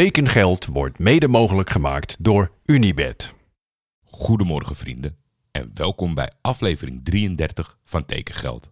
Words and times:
Tekengeld 0.00 0.66
wordt 0.66 0.98
mede 0.98 1.28
mogelijk 1.28 1.70
gemaakt 1.70 2.16
door 2.18 2.50
Unibed. 2.64 3.34
Goedemorgen 4.04 4.76
vrienden 4.76 5.16
en 5.50 5.70
welkom 5.74 6.14
bij 6.14 6.30
aflevering 6.40 7.04
33 7.04 7.78
van 7.84 8.04
Tekengeld. 8.04 8.70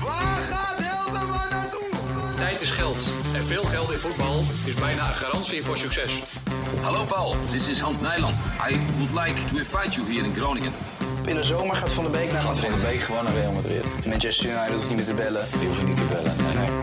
Waar 0.00 0.40
gaat 0.40 0.76
Hilterman 0.78 1.50
naartoe? 1.50 1.90
Tijd 2.36 2.60
is 2.60 2.70
geld. 2.70 3.06
En 3.34 3.44
veel 3.44 3.64
geld 3.64 3.90
in 3.90 3.98
voetbal 3.98 4.40
is 4.64 4.74
bijna 4.74 5.06
een 5.06 5.14
garantie 5.14 5.62
voor 5.62 5.78
succes. 5.78 6.22
Hallo 6.80 7.04
Paul, 7.04 7.36
this 7.50 7.68
is 7.68 7.80
Hans 7.80 8.00
Nijland. 8.00 8.36
I 8.70 8.78
would 8.98 9.26
like 9.26 9.46
to 9.46 9.56
invite 9.56 9.96
you 9.96 10.12
here 10.12 10.24
in 10.24 10.34
Groningen. 10.34 10.72
In 11.26 11.34
de 11.34 11.42
zomer 11.42 11.76
gaat 11.76 11.92
Van 11.92 12.04
de 12.04 12.10
Beek 12.10 12.32
naar 12.32 12.40
Gaat 12.40 12.58
Van 12.58 12.70
Madrid. 12.70 12.90
de 12.90 12.96
Beek 12.96 13.00
gewoon 13.00 13.24
naar 13.24 13.32
Real 13.32 13.52
Madrid. 13.52 14.06
Manchester 14.06 14.50
United 14.50 14.74
hoeft 14.74 14.88
niet 14.88 14.96
meer 14.96 15.04
te 15.04 15.14
bellen. 15.14 15.46
Die 15.58 15.66
hoeven 15.66 15.86
niet 15.86 15.96
te 15.96 16.04
bellen. 16.04 16.36
Nee, 16.36 16.54
nee. 16.54 16.78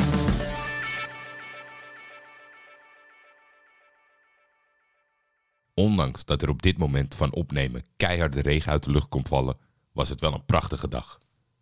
Ondanks 5.74 6.26
dat 6.26 6.42
er 6.42 6.50
op 6.50 6.62
dit 6.62 6.78
moment 6.78 7.16
van 7.16 7.34
opnemen 7.34 7.84
keiharde 7.98 8.42
regen 8.42 8.72
uit 8.72 8.84
de 8.84 8.92
lucht 8.92 9.10
komt 9.10 9.28
vallen, 9.28 9.58
was 9.92 10.10
het 10.10 10.22
wel 10.22 10.34
een 10.34 10.46
prachtige 10.46 10.88
dag. 10.88 11.20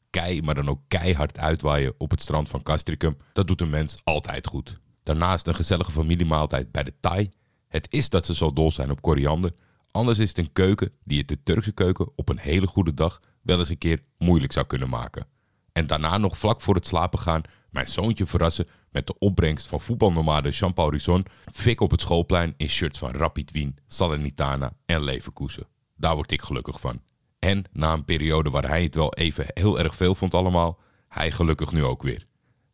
Kei, 0.09 0.41
maar 0.41 0.55
dan 0.55 0.69
ook 0.69 0.81
keihard 0.87 1.37
uitwaaien 1.37 1.93
op 1.97 2.11
het 2.11 2.21
strand 2.21 2.49
van 2.49 2.63
Castricum, 2.63 3.17
dat 3.33 3.47
doet 3.47 3.61
een 3.61 3.69
mens 3.69 3.95
altijd 4.03 4.47
goed. 4.47 4.79
Daarnaast 5.03 5.47
een 5.47 5.55
gezellige 5.55 5.91
familiemaaltijd 5.91 6.71
bij 6.71 6.83
de 6.83 6.93
Thai. 6.99 7.29
Het 7.67 7.87
is 7.89 8.09
dat 8.09 8.25
ze 8.25 8.35
zo 8.35 8.53
dol 8.53 8.71
zijn 8.71 8.91
op 8.91 9.01
koriander. 9.01 9.53
Anders 9.91 10.19
is 10.19 10.29
het 10.29 10.37
een 10.37 10.51
keuken 10.51 10.91
die 11.03 11.19
het 11.19 11.27
de 11.27 11.43
Turkse 11.43 11.71
keuken 11.71 12.09
op 12.15 12.29
een 12.29 12.39
hele 12.39 12.67
goede 12.67 12.93
dag 12.93 13.19
wel 13.41 13.59
eens 13.59 13.69
een 13.69 13.77
keer 13.77 14.03
moeilijk 14.17 14.53
zou 14.53 14.65
kunnen 14.65 14.89
maken. 14.89 15.27
En 15.71 15.87
daarna 15.87 16.17
nog 16.17 16.37
vlak 16.37 16.61
voor 16.61 16.75
het 16.75 16.87
slapen 16.87 17.19
gaan 17.19 17.41
mijn 17.69 17.87
zoontje 17.87 18.25
verrassen 18.25 18.67
met 18.91 19.07
de 19.07 19.19
opbrengst 19.19 19.67
van 19.67 19.81
voetbalnomade 19.81 20.49
Jean-Paul 20.49 20.91
Risson, 20.91 21.25
fik 21.53 21.81
op 21.81 21.91
het 21.91 22.01
schoolplein 22.01 22.53
in 22.57 22.69
shirts 22.69 22.99
van 22.99 23.11
Rapid 23.11 23.51
Wien, 23.51 23.77
Salernitana 23.87 24.73
en 24.85 25.03
Leverkusen. 25.03 25.67
Daar 25.95 26.15
word 26.15 26.31
ik 26.31 26.41
gelukkig 26.41 26.79
van. 26.79 27.01
En 27.39 27.63
na 27.71 27.93
een 27.93 28.05
periode 28.05 28.49
waar 28.49 28.67
hij 28.67 28.83
het 28.83 28.95
wel 28.95 29.13
even 29.13 29.45
heel 29.53 29.79
erg 29.79 29.95
veel 29.95 30.15
vond 30.15 30.33
allemaal, 30.33 30.79
hij 31.07 31.31
gelukkig 31.31 31.71
nu 31.71 31.83
ook 31.83 32.03
weer. 32.03 32.23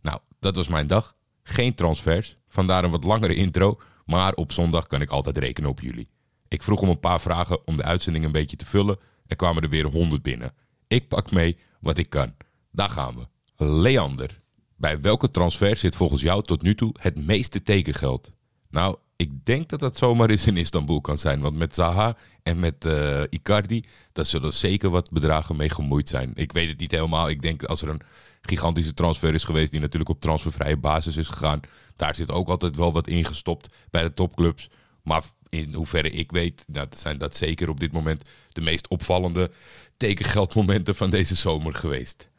Nou, 0.01 0.19
dat 0.39 0.55
was 0.55 0.67
mijn 0.67 0.87
dag. 0.87 1.15
Geen 1.43 1.73
transfers, 1.73 2.37
vandaar 2.47 2.83
een 2.83 2.91
wat 2.91 3.03
langere 3.03 3.35
intro, 3.35 3.79
maar 4.05 4.33
op 4.33 4.51
zondag 4.51 4.87
kan 4.87 5.01
ik 5.01 5.09
altijd 5.09 5.37
rekenen 5.37 5.69
op 5.69 5.81
jullie. 5.81 6.09
Ik 6.47 6.63
vroeg 6.63 6.81
om 6.81 6.89
een 6.89 6.99
paar 6.99 7.21
vragen 7.21 7.67
om 7.67 7.75
de 7.77 7.83
uitzending 7.83 8.25
een 8.25 8.31
beetje 8.31 8.55
te 8.55 8.65
vullen. 8.65 8.99
Er 9.25 9.35
kwamen 9.35 9.63
er 9.63 9.69
weer 9.69 9.85
honderd 9.85 10.21
binnen. 10.21 10.53
Ik 10.87 11.07
pak 11.07 11.31
mee 11.31 11.57
wat 11.79 11.97
ik 11.97 12.09
kan. 12.09 12.33
Daar 12.71 12.89
gaan 12.89 13.15
we. 13.15 13.27
Leander. 13.65 14.41
Bij 14.75 15.01
welke 15.01 15.29
transfer 15.29 15.77
zit 15.77 15.95
volgens 15.95 16.21
jou 16.21 16.43
tot 16.43 16.61
nu 16.61 16.75
toe 16.75 16.95
het 16.99 17.25
meeste 17.25 17.63
tekengeld? 17.63 18.31
Nou, 18.69 18.97
ik 19.15 19.45
denk 19.45 19.69
dat 19.69 19.79
dat 19.79 19.97
zomaar 19.97 20.29
eens 20.29 20.47
in 20.47 20.57
Istanbul 20.57 21.01
kan 21.01 21.17
zijn. 21.17 21.41
Want 21.41 21.55
met 21.55 21.75
Zaha 21.75 22.17
en 22.43 22.59
met 22.59 22.85
eh, 22.85 23.21
Icardi, 23.29 23.85
daar 24.11 24.25
zullen 24.25 24.53
zeker 24.53 24.89
wat 24.89 25.11
bedragen 25.11 25.55
mee 25.55 25.69
gemoeid 25.69 26.09
zijn. 26.09 26.31
Ik 26.33 26.51
weet 26.51 26.69
het 26.69 26.79
niet 26.79 26.91
helemaal. 26.91 27.29
Ik 27.29 27.41
denk 27.41 27.63
als 27.63 27.81
er 27.81 27.89
een 27.89 28.01
gigantische 28.41 28.93
transfer 28.93 29.33
is 29.33 29.43
geweest 29.43 29.71
die 29.71 29.79
natuurlijk 29.79 30.09
op 30.09 30.21
transfervrije 30.21 30.77
basis 30.77 31.17
is 31.17 31.27
gegaan. 31.27 31.59
Daar 31.95 32.15
zit 32.15 32.31
ook 32.31 32.49
altijd 32.49 32.75
wel 32.75 32.93
wat 32.93 33.07
ingestopt 33.07 33.73
bij 33.89 34.03
de 34.03 34.13
topclubs. 34.13 34.69
Maar 35.01 35.23
in 35.49 35.73
hoeverre 35.73 36.09
ik 36.09 36.31
weet, 36.31 36.63
dat 36.67 36.99
zijn 36.99 37.17
dat 37.17 37.35
zeker 37.35 37.69
op 37.69 37.79
dit 37.79 37.91
moment 37.91 38.29
de 38.49 38.61
meest 38.61 38.87
opvallende 38.87 39.51
tekengeldmomenten 39.97 40.95
van 40.95 41.09
deze 41.09 41.35
zomer 41.35 41.73
geweest. 41.73 42.31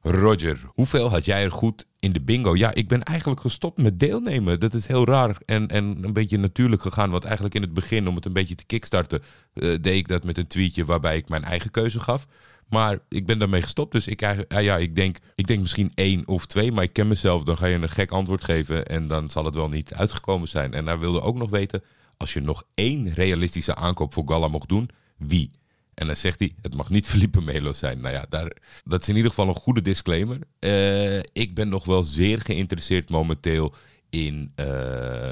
Roger, 0.00 0.60
hoeveel 0.66 1.10
had 1.10 1.24
jij 1.24 1.44
er 1.44 1.52
goed 1.52 1.86
in 1.98 2.12
de 2.12 2.20
bingo? 2.20 2.56
Ja, 2.56 2.74
ik 2.74 2.88
ben 2.88 3.02
eigenlijk 3.02 3.40
gestopt 3.40 3.78
met 3.78 4.00
deelnemen. 4.00 4.60
Dat 4.60 4.74
is 4.74 4.86
heel 4.86 5.06
raar 5.06 5.36
en, 5.46 5.68
en 5.68 5.98
een 6.02 6.12
beetje 6.12 6.38
natuurlijk 6.38 6.82
gegaan. 6.82 7.10
Want 7.10 7.24
eigenlijk 7.24 7.54
in 7.54 7.62
het 7.62 7.74
begin, 7.74 8.08
om 8.08 8.14
het 8.14 8.24
een 8.24 8.32
beetje 8.32 8.54
te 8.54 8.66
kickstarten, 8.66 9.22
eh, 9.52 9.62
deed 9.62 9.86
ik 9.86 10.08
dat 10.08 10.24
met 10.24 10.38
een 10.38 10.46
tweetje 10.46 10.84
waarbij 10.84 11.16
ik 11.16 11.28
mijn 11.28 11.44
eigen 11.44 11.70
keuze 11.70 12.00
gaf. 12.00 12.26
Maar 12.68 12.98
ik 13.08 13.26
ben 13.26 13.38
daarmee 13.38 13.62
gestopt. 13.62 13.92
Dus 13.92 14.06
ik, 14.06 14.22
eigenlijk- 14.22 14.52
ah 14.52 14.62
ja, 14.62 14.76
ik, 14.76 14.94
denk, 14.94 15.18
ik 15.34 15.46
denk 15.46 15.60
misschien 15.60 15.92
één 15.94 16.28
of 16.28 16.46
twee. 16.46 16.72
Maar 16.72 16.84
ik 16.84 16.92
ken 16.92 17.08
mezelf. 17.08 17.42
Dan 17.42 17.56
ga 17.56 17.66
je 17.66 17.74
een 17.74 17.88
gek 17.88 18.10
antwoord 18.10 18.44
geven. 18.44 18.86
En 18.86 19.06
dan 19.06 19.30
zal 19.30 19.44
het 19.44 19.54
wel 19.54 19.68
niet 19.68 19.94
uitgekomen 19.94 20.48
zijn. 20.48 20.74
En 20.74 20.86
hij 20.86 20.98
wilde 20.98 21.20
ook 21.20 21.36
nog 21.36 21.50
weten. 21.50 21.82
Als 22.16 22.32
je 22.32 22.40
nog 22.40 22.62
één 22.74 23.12
realistische 23.14 23.74
aankoop 23.74 24.12
voor 24.14 24.24
Gala 24.26 24.48
mocht 24.48 24.68
doen. 24.68 24.88
Wie? 25.16 25.50
En 25.94 26.06
dan 26.06 26.16
zegt 26.16 26.38
hij, 26.38 26.52
het 26.62 26.74
mag 26.74 26.90
niet 26.90 27.06
Felipe 27.12 27.40
Melo 27.42 27.72
zijn. 27.72 28.00
Nou 28.00 28.14
ja, 28.14 28.26
daar, 28.28 28.52
dat 28.84 29.02
is 29.02 29.08
in 29.08 29.16
ieder 29.16 29.30
geval 29.30 29.48
een 29.48 29.54
goede 29.54 29.82
disclaimer. 29.82 30.38
Eh, 30.58 31.18
ik 31.18 31.54
ben 31.54 31.68
nog 31.68 31.84
wel 31.84 32.02
zeer 32.04 32.40
geïnteresseerd 32.40 33.10
momenteel 33.10 33.74
in 34.10 34.52
eh, 34.54 34.66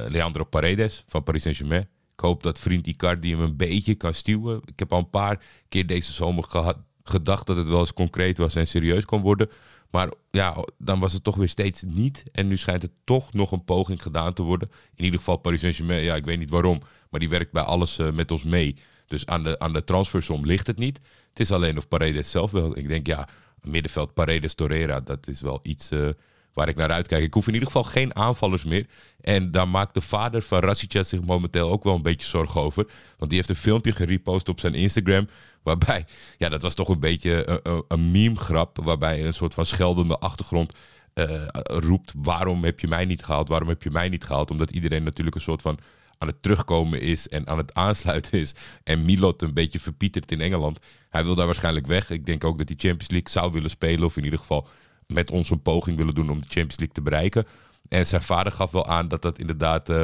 Leandro 0.09 0.45
Paredes 0.45 1.05
van 1.07 1.23
Paris 1.23 1.43
Saint-Germain. 1.43 1.89
Ik 2.13 2.21
hoop 2.23 2.43
dat 2.43 2.59
vriend 2.59 2.87
Icardi 2.87 3.31
hem 3.31 3.41
een 3.41 3.57
beetje 3.57 3.95
kan 3.95 4.15
stuwen. 4.15 4.61
Ik 4.65 4.79
heb 4.79 4.93
al 4.93 4.99
een 4.99 5.11
paar 5.11 5.41
keer 5.69 5.87
deze 5.87 6.13
zomer 6.13 6.45
gehad, 6.45 6.77
gedacht 7.09 7.47
dat 7.47 7.56
het 7.56 7.69
wel 7.69 7.81
eens 7.81 7.93
concreet 7.93 8.39
was 8.39 8.55
en 8.55 8.67
serieus 8.67 9.05
kon 9.05 9.21
worden. 9.21 9.49
Maar 9.91 10.11
ja, 10.31 10.65
dan 10.78 11.00
was 11.00 11.12
het 11.12 11.25
toch 11.25 11.37
weer 11.37 11.49
steeds 11.49 11.83
niet. 11.83 12.25
En 12.33 12.49
nu 12.49 12.56
schijnt 12.56 12.83
het 12.83 12.93
toch 13.05 13.33
nog 13.33 13.53
een 13.53 13.65
poging 13.65 14.03
gedaan 14.03 14.33
te 14.33 14.43
worden. 14.43 14.71
In 14.94 15.05
ieder 15.05 15.19
geval 15.19 15.37
Paris 15.37 15.61
Saint-Germain, 15.61 16.03
ja, 16.03 16.15
ik 16.15 16.25
weet 16.25 16.39
niet 16.39 16.50
waarom. 16.50 16.81
Maar 17.11 17.21
die 17.21 17.28
werkt 17.28 17.53
bij 17.53 17.62
alles 17.62 17.99
eh, 17.99 18.11
met 18.11 18.31
ons 18.31 18.43
mee. 18.43 18.77
Dus 19.06 19.27
aan 19.27 19.43
de, 19.43 19.59
aan 19.59 19.72
de 19.72 19.84
transfersom 19.84 20.47
ligt 20.47 20.67
het 20.67 20.78
niet. 20.78 21.00
Het 21.28 21.41
is 21.41 21.50
alleen 21.50 21.77
of 21.77 21.89
Paredes 21.89 22.31
zelf 22.31 22.50
wel. 22.50 22.78
Ik 22.78 22.89
denk, 22.89 23.06
ja, 23.06 23.28
middenveld 23.61 24.15
Paredes 24.15 24.55
Torreira, 24.55 25.00
dat 25.00 25.28
is 25.28 25.41
wel 25.41 25.61
iets 25.62 25.91
eh, 25.91 26.09
waar 26.56 26.69
ik 26.69 26.77
naar 26.77 26.91
uitkijk. 26.91 27.22
Ik 27.22 27.34
hoef 27.34 27.47
in 27.47 27.53
ieder 27.53 27.69
geval 27.69 27.83
geen 27.83 28.17
aanvallers 28.17 28.65
meer. 28.65 28.87
En 29.21 29.50
daar 29.50 29.69
maakt 29.69 29.94
de 29.94 30.00
vader 30.00 30.43
van 30.43 30.59
Rasica 30.59 31.03
zich 31.03 31.21
momenteel 31.22 31.71
ook 31.71 31.84
wel 31.84 31.94
een 31.94 32.03
beetje 32.03 32.27
zorgen 32.27 32.61
over. 32.61 32.87
Want 33.17 33.31
die 33.31 33.39
heeft 33.39 33.49
een 33.49 33.56
filmpje 33.56 33.93
gerepost 33.93 34.49
op 34.49 34.61
zijn 34.61 34.75
Instagram. 34.75 35.28
Waarbij, 35.62 36.05
ja, 36.39 36.49
dat 36.49 36.62
was 36.62 36.75
toch 36.75 36.89
een 36.89 37.00
beetje 37.00 37.61
een, 37.62 37.84
een, 37.89 38.11
meme-grap. 38.11 38.78
Waarbij 38.83 39.27
een 39.27 39.34
soort 39.34 39.55
van 39.55 39.67
scheldende 39.67 40.19
achtergrond 40.19 40.72
eh, 41.12 41.47
roept: 41.62 42.12
waarom 42.17 42.65
heb 42.65 42.81
je 42.81 42.88
mij 42.88 43.05
niet 43.05 43.25
gehaald? 43.25 43.49
Waarom 43.49 43.69
heb 43.69 43.83
je 43.83 43.91
mij 43.91 44.09
niet 44.09 44.25
gehaald? 44.25 44.50
Omdat 44.50 44.71
iedereen 44.71 45.03
natuurlijk 45.03 45.37
een 45.37 45.43
soort 45.43 45.62
van 45.62 45.78
aan 46.19 46.28
het 46.28 46.43
terugkomen 46.43 47.00
is 47.00 47.28
en 47.28 47.47
aan 47.47 47.59
het 47.59 47.75
aansluiten 47.75 48.41
is. 48.41 48.55
En 48.84 49.05
Milot 49.05 49.43
een 49.43 49.55
beetje 49.55 49.81
verpieterd 49.81 50.33
in 50.33 50.41
Engeland. 50.41 50.78
Hij 51.11 51.25
wil 51.25 51.34
daar 51.34 51.47
waarschijnlijk 51.47 51.87
weg. 51.87 52.11
Ik 52.11 52.27
denk 52.27 52.44
ook 52.44 52.59
dat 52.59 52.69
hij 52.69 52.77
Champions 52.78 53.11
League 53.11 53.31
zou 53.31 53.53
willen 53.53 53.71
spelen. 53.71 54.05
Of 54.05 54.17
in 54.17 54.25
ieder 54.25 54.38
geval 54.38 54.69
met 55.06 55.31
ons 55.31 55.50
een 55.50 55.62
poging 55.62 55.97
willen 55.97 56.15
doen 56.15 56.31
om 56.31 56.39
de 56.41 56.47
Champions 56.49 56.77
League 56.77 56.94
te 56.94 57.03
bereiken. 57.03 57.47
En 57.89 58.06
zijn 58.06 58.22
vader 58.22 58.53
gaf 58.53 58.71
wel 58.71 58.87
aan 58.87 59.09
dat 59.09 59.22
dat 59.22 59.39
inderdaad, 59.39 59.89
eh, 59.89 60.03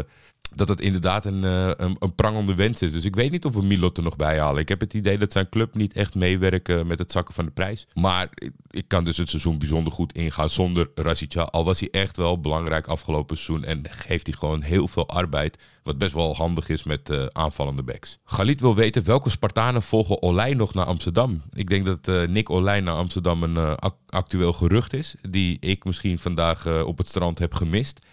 dat 0.55 0.67
dat 0.67 0.81
inderdaad 0.81 1.25
een, 1.25 1.45
eh, 1.45 1.71
een, 1.77 1.97
een 1.99 2.15
prangende 2.15 2.55
wens 2.55 2.83
is. 2.83 2.93
Dus 2.93 3.05
ik 3.05 3.15
weet 3.15 3.31
niet 3.31 3.45
of 3.45 3.55
we 3.55 3.63
Milot 3.63 3.97
er 3.97 4.03
nog 4.03 4.17
bij 4.17 4.39
halen. 4.39 4.61
Ik 4.61 4.69
heb 4.69 4.81
het 4.81 4.95
idee 4.95 5.19
dat 5.19 5.33
zijn 5.33 5.49
club 5.49 5.75
niet 5.75 5.93
echt 5.93 6.15
meewerken 6.15 6.87
met 6.87 6.99
het 6.99 7.13
zakken 7.13 7.35
van 7.35 7.45
de 7.45 7.51
prijs. 7.51 7.87
Maar 7.95 8.29
ik, 8.71 8.85
kan 8.89 9.05
dus 9.05 9.17
het 9.17 9.29
seizoen 9.29 9.59
bijzonder 9.59 9.93
goed 9.93 10.13
ingaan 10.13 10.49
zonder 10.51 10.91
Rasica. 10.95 11.43
Al 11.43 11.65
was 11.65 11.81
hij 11.81 11.89
echt 11.91 12.17
wel 12.17 12.41
belangrijk 12.41 12.87
afgelopen 12.87 13.37
seizoen. 13.37 13.65
En 13.65 13.83
geeft 13.91 14.27
hij 14.27 14.37
gewoon 14.39 14.63
heel 14.63 14.89
veel 14.89 15.09
arbeid. 15.09 15.59
Wat 15.83 15.99
best 15.99 16.13
wel 16.13 16.37
handig 16.37 16.69
is 16.69 16.83
met 16.83 17.11
eh, 17.11 17.27
aanvallende 17.33 17.83
backs. 17.83 18.19
Galit 18.25 18.61
wil 18.61 18.75
weten 18.75 19.05
welke 19.05 19.31
Spartanen 19.31 19.83
volgen 19.83 20.23
Olij 20.23 20.55
nog 20.55 20.75
naar 20.75 20.87
Amsterdam. 20.87 21.43
Ik 21.53 21.69
denk 21.69 21.87
dat 21.87 22.09
eh, 22.09 22.29
Nick 22.29 22.51
Olij 22.51 22.81
naar 22.81 22.95
Amsterdam 22.95 23.43
een 23.43 23.57
ac- 23.57 23.97
actueel 24.07 24.53
gerucht 24.53 24.93
is. 24.93 25.15
Die 25.31 25.57
ik 25.61 25.85
misschien 25.85 26.19
vandaag 26.19 26.83
op 26.85 26.99
het 26.99 27.09
strand 27.09 27.39
heb 27.39 27.55
gemist. 27.55 28.07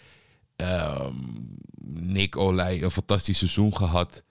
Ehm, 0.59 1.13
Nick 1.91 2.37
Olij, 2.37 2.83
een 2.83 2.91
fantastisch 2.91 3.37
seizoen 3.37 3.75
gehad. 3.75 4.23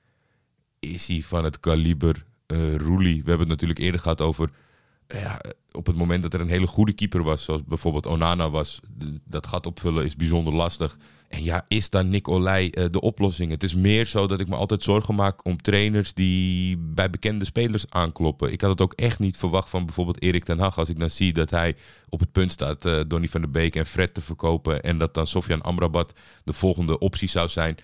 Is 0.79 1.07
hij 1.07 1.23
van 1.23 1.45
het 1.45 1.61
kaliber 1.61 2.27
eh 2.47 2.77
Roelie? 2.77 3.23
We 3.23 3.29
hebben 3.29 3.39
het 3.39 3.49
natuurlijk 3.49 3.79
eerder 3.79 4.01
gehad 4.01 4.21
over... 4.21 4.51
Ja, 5.07 5.41
op 5.73 5.87
het 5.87 5.97
moment 5.97 6.23
dat 6.23 6.35
er 6.35 6.41
een 6.41 6.49
hele 6.49 6.67
goede 6.67 6.93
keeper 6.93 7.23
was, 7.23 7.45
zoals 7.45 7.65
bijvoorbeeld 7.65 8.07
Onana 8.07 8.51
was, 8.51 8.81
dat 9.25 9.47
gat 9.47 9.67
opvullen 9.67 10.05
is 10.05 10.17
bijzonder 10.17 10.55
lastig. 10.55 10.97
En 11.29 11.43
ja, 11.43 11.65
is 11.69 11.91
dan 11.91 12.11
Nick 12.11 12.29
Olij 12.29 12.71
eh, 12.71 12.85
de 12.91 13.01
oplossing? 13.01 13.51
Het 13.51 13.63
is 13.63 13.75
meer 13.75 14.07
zo 14.07 14.27
dat 14.27 14.41
ik 14.41 14.49
me 14.49 14.57
altijd 14.57 14.83
zorgen 14.83 15.15
maak 15.15 15.45
om 15.45 15.63
trainers 15.63 16.15
die 16.15 16.77
bij 16.77 17.11
bekende 17.11 17.45
spelers 17.45 17.85
aankloppen. 17.89 18.53
Ik 18.53 18.61
had 18.61 18.71
het 18.71 18.81
ook 18.81 18.93
echt 18.93 19.19
niet 19.19 19.37
verwacht 19.37 19.71
van 19.71 19.85
bijvoorbeeld 19.85 20.23
Erik 20.23 20.45
ten 20.45 20.59
Hag. 20.59 20.79
Als 20.79 20.89
ik 20.89 20.99
dan 20.99 21.11
zie 21.11 21.33
dat 21.33 21.51
hij 21.51 21.77
op 22.09 22.21
het 22.21 22.33
punt 22.33 22.53
staat 22.53 22.85
eh 22.85 23.01
Donny 23.07 23.29
van 23.29 23.41
der 23.41 23.51
Beek 23.51 23.77
en 23.77 23.87
Fred 23.87 24.15
te 24.15 24.21
verkopen. 24.21 24.83
En 24.83 24.99
dat 24.99 25.15
dan 25.15 25.27
Sofian 25.27 25.63
Amrabat 25.63 26.13
de 26.45 26.53
volgende 26.53 26.99
optie 26.99 27.29
zou 27.29 27.49
zijn 27.49 27.77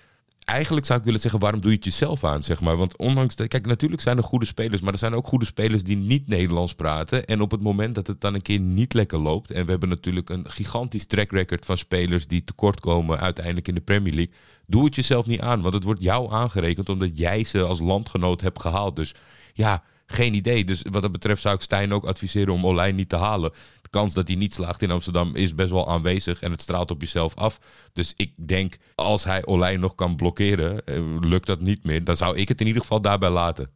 eigenlijk 0.45 0.87
zou 0.87 0.99
ik 0.99 1.05
willen 1.05 1.21
zeggen, 1.21 1.41
waarom 1.41 1.61
doe 1.61 1.71
je 1.71 1.77
het 1.77 1.85
jezelf 1.85 2.25
aan, 2.25 2.43
zeg 2.43 2.61
maar? 2.61 2.77
Want 2.77 2.97
ondanks, 2.97 3.35
kijk, 3.35 3.67
natuurlijk 3.67 4.03
zijn 4.03 4.17
er 4.17 4.23
goede 4.23 4.47
spelers, 4.47 4.81
maar 4.81 4.93
er 4.93 4.99
zijn 4.99 5.15
ook 5.15 5.27
goede 5.27 5.45
spelers 5.45 5.83
die 5.83 5.97
niet 5.97 6.29
Nederlands 6.29 6.75
praten. 6.75 7.27
En 7.27 7.41
op 7.41 7.51
het 7.51 7.63
moment 7.63 7.95
dat 7.95 8.07
het 8.07 8.21
dan 8.21 8.35
een 8.35 8.43
keer 8.43 8.61
niet 8.61 8.95
lekker 8.95 9.19
loopt, 9.19 9.51
en 9.51 9.65
we 9.65 9.71
hebben 9.71 9.89
natuurlijk 9.89 10.31
een 10.31 10.51
gigantisch 10.51 11.07
track 11.07 11.31
record 11.31 11.65
van 11.65 11.79
spelers 11.79 12.27
die 12.27 12.45
tekortkomen 12.45 13.21
uiteindelijk 13.21 13.69
in 13.69 13.75
de 13.75 13.81
Premier 13.81 14.15
League, 14.15 14.35
doe 14.67 14.85
het 14.85 14.95
jezelf 14.95 15.27
niet 15.27 15.41
aan, 15.41 15.61
want 15.61 15.75
het 15.75 15.85
wordt 15.85 16.03
jou 16.03 16.33
aangerekend 16.33 16.89
omdat 16.89 17.19
jij 17.19 17.45
ze 17.45 17.63
als 17.63 17.81
landgenoot 17.81 18.41
hebt 18.41 18.61
gehaald. 18.61 18.97
Dus 18.97 19.15
ja, 19.53 19.83
Geen 20.07 20.35
idee. 20.35 20.65
Dus 20.65 20.83
wat 20.91 21.03
dat 21.03 21.13
betreft 21.13 21.43
zou 21.43 21.55
ik 21.55 21.61
Stijn 21.61 21.93
ook 21.93 22.05
adviseren 22.05 22.55
om 22.55 22.67
Olijn 22.67 22.95
niet 22.95 23.09
te 23.09 23.17
halen. 23.17 23.53
Kans 23.95 24.15
dat 24.15 24.29
hij 24.29 24.37
niet 24.37 24.55
slaagt 24.55 24.83
in 24.83 24.91
Amsterdam 24.91 25.35
is 25.35 25.55
best 25.55 25.71
wel 25.71 25.89
aanwezig. 25.89 26.41
En 26.41 26.51
het 26.51 26.63
straalt 26.63 26.91
op 26.91 27.01
jezelf 27.01 27.35
af. 27.35 27.59
Dus 27.93 28.13
ik 28.17 28.33
denk, 28.37 28.77
als 28.95 29.25
hij 29.25 29.47
Olijn 29.47 29.81
nog 29.81 29.95
kan 29.95 30.17
blokkeren, 30.17 30.85
eh, 30.85 31.03
lukt 31.21 31.47
dat 31.47 31.61
niet 31.61 31.85
meer. 31.85 32.05
Dan 32.05 32.17
zou 32.17 32.37
ik 32.37 32.49
het 32.49 32.61
in 32.61 32.67
ieder 32.67 32.83
geval 32.83 33.01
daarbij 33.01 33.31
laten. 33.31 33.71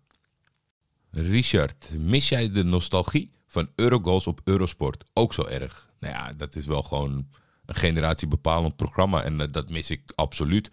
Richard, 1.10 1.94
mis 1.98 2.28
jij 2.28 2.50
de 2.50 2.64
nostalgie 2.64 3.30
van 3.46 3.68
Eurogoals 3.74 4.26
op 4.26 4.40
Eurosport 4.44 5.04
ook 5.12 5.34
zo 5.34 5.44
erg? 5.44 5.88
Nou 5.98 6.12
ja, 6.14 6.32
dat 6.32 6.54
is 6.54 6.66
wel 6.66 6.82
gewoon 6.82 7.28
een 7.66 7.74
generatiebepalend 7.74 8.76
programma. 8.76 9.22
En 9.22 9.40
eh, 9.40 9.46
dat 9.50 9.70
mis 9.70 9.90
ik 9.90 10.12
absoluut. 10.14 10.70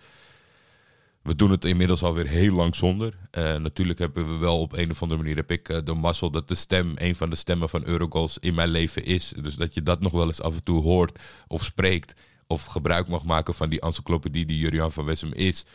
We 1.25 1.35
doen 1.35 1.51
het 1.51 1.65
inmiddels 1.65 2.03
alweer 2.03 2.29
heel 2.29 2.53
lang 2.53 2.75
zonder. 2.75 3.13
Eh, 3.31 3.55
natuurlijk 3.55 3.99
hebben 3.99 4.27
we 4.27 4.37
wel 4.37 4.59
op 4.59 4.73
een 4.73 4.91
of 4.91 5.01
andere 5.01 5.21
manier 5.21 5.35
heb 5.35 5.51
ik 5.51 5.69
eh, 5.69 5.77
de 5.83 5.93
mazzel 5.93 6.29
dat 6.29 6.47
de 6.47 6.55
stem 6.55 6.91
een 6.95 7.15
van 7.15 7.29
de 7.29 7.35
stemmen 7.35 7.69
van 7.69 7.85
Eurogoals 7.85 8.37
in 8.39 8.53
mijn 8.53 8.69
leven 8.69 9.05
is. 9.05 9.33
Dus 9.41 9.55
dat 9.55 9.73
je 9.73 9.83
dat 9.83 9.99
nog 9.99 10.11
wel 10.11 10.25
eens 10.25 10.41
af 10.41 10.53
en 10.53 10.63
toe 10.63 10.81
hoort 10.81 11.19
of 11.47 11.63
spreekt. 11.63 12.13
Of 12.47 12.63
gebruik 12.63 13.07
mag 13.07 13.23
maken 13.23 13.53
van 13.53 13.69
die 13.69 13.79
encyclopedie 13.79 14.45
die 14.45 14.57
Jurian 14.57 14.91
van 14.91 15.05
Wessem 15.05 15.33
is. 15.33 15.65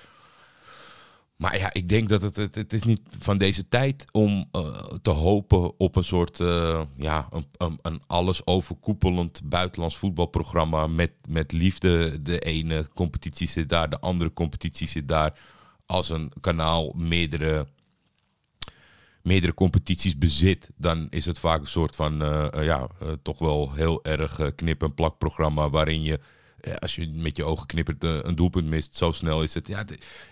Maar 1.40 1.58
ja, 1.58 1.72
ik 1.72 1.88
denk 1.88 2.08
dat 2.08 2.22
het, 2.22 2.37
het, 2.37 2.54
het 2.54 2.72
is 2.72 2.82
niet 2.82 3.00
van 3.19 3.38
deze 3.38 3.69
tijd 3.69 4.04
om 4.12 4.48
eh, 4.52 4.76
te 5.02 5.10
hopen 5.10 5.78
op 5.78 5.96
een 5.96 6.04
soort 6.04 6.40
eh, 6.40 6.81
ja, 6.96 7.28
een, 7.31 7.46
een, 7.56 7.78
een 7.82 8.00
alles 8.06 8.46
overkoepelend 8.46 9.40
buitenlands 9.44 9.96
voetbalprogramma 9.96 10.87
met, 10.87 11.12
met 11.28 11.52
liefde. 11.52 12.22
De 12.22 12.38
ene 12.38 12.88
competitie 12.94 13.48
zit 13.48 13.69
daar, 13.69 13.90
de 13.90 14.00
andere 14.00 14.32
competitie 14.32 14.88
zit 14.88 15.08
daar. 15.08 15.38
Als 15.87 16.08
een 16.08 16.32
kanaal 16.40 16.92
meerdere, 16.96 17.66
meerdere 19.22 19.54
competities 19.54 20.19
bezit, 20.19 20.70
dan 20.76 21.06
is 21.10 21.26
het 21.26 21.38
vaak 21.38 21.60
een 21.60 21.66
soort 21.66 21.96
van 21.96 22.22
eh, 22.22 22.64
ja, 22.64 22.87
toch 23.22 23.38
wel 23.38 23.72
heel 23.72 24.04
erg 24.04 24.54
knip- 24.54 24.82
en 24.82 24.94
plakprogramma 24.94 25.70
waarin 25.70 26.02
je 26.02 26.20
als 26.79 26.95
je 26.95 27.09
met 27.15 27.37
je 27.37 27.45
ogen 27.45 27.67
knippert 27.67 28.05
eh, 28.05 28.19
een 28.23 28.35
doelpunt 28.35 28.67
mist, 28.67 28.97
zo 28.97 29.12
snel 29.12 29.43
is 29.43 29.55
het. 29.55 29.67
Ja, 29.67 29.85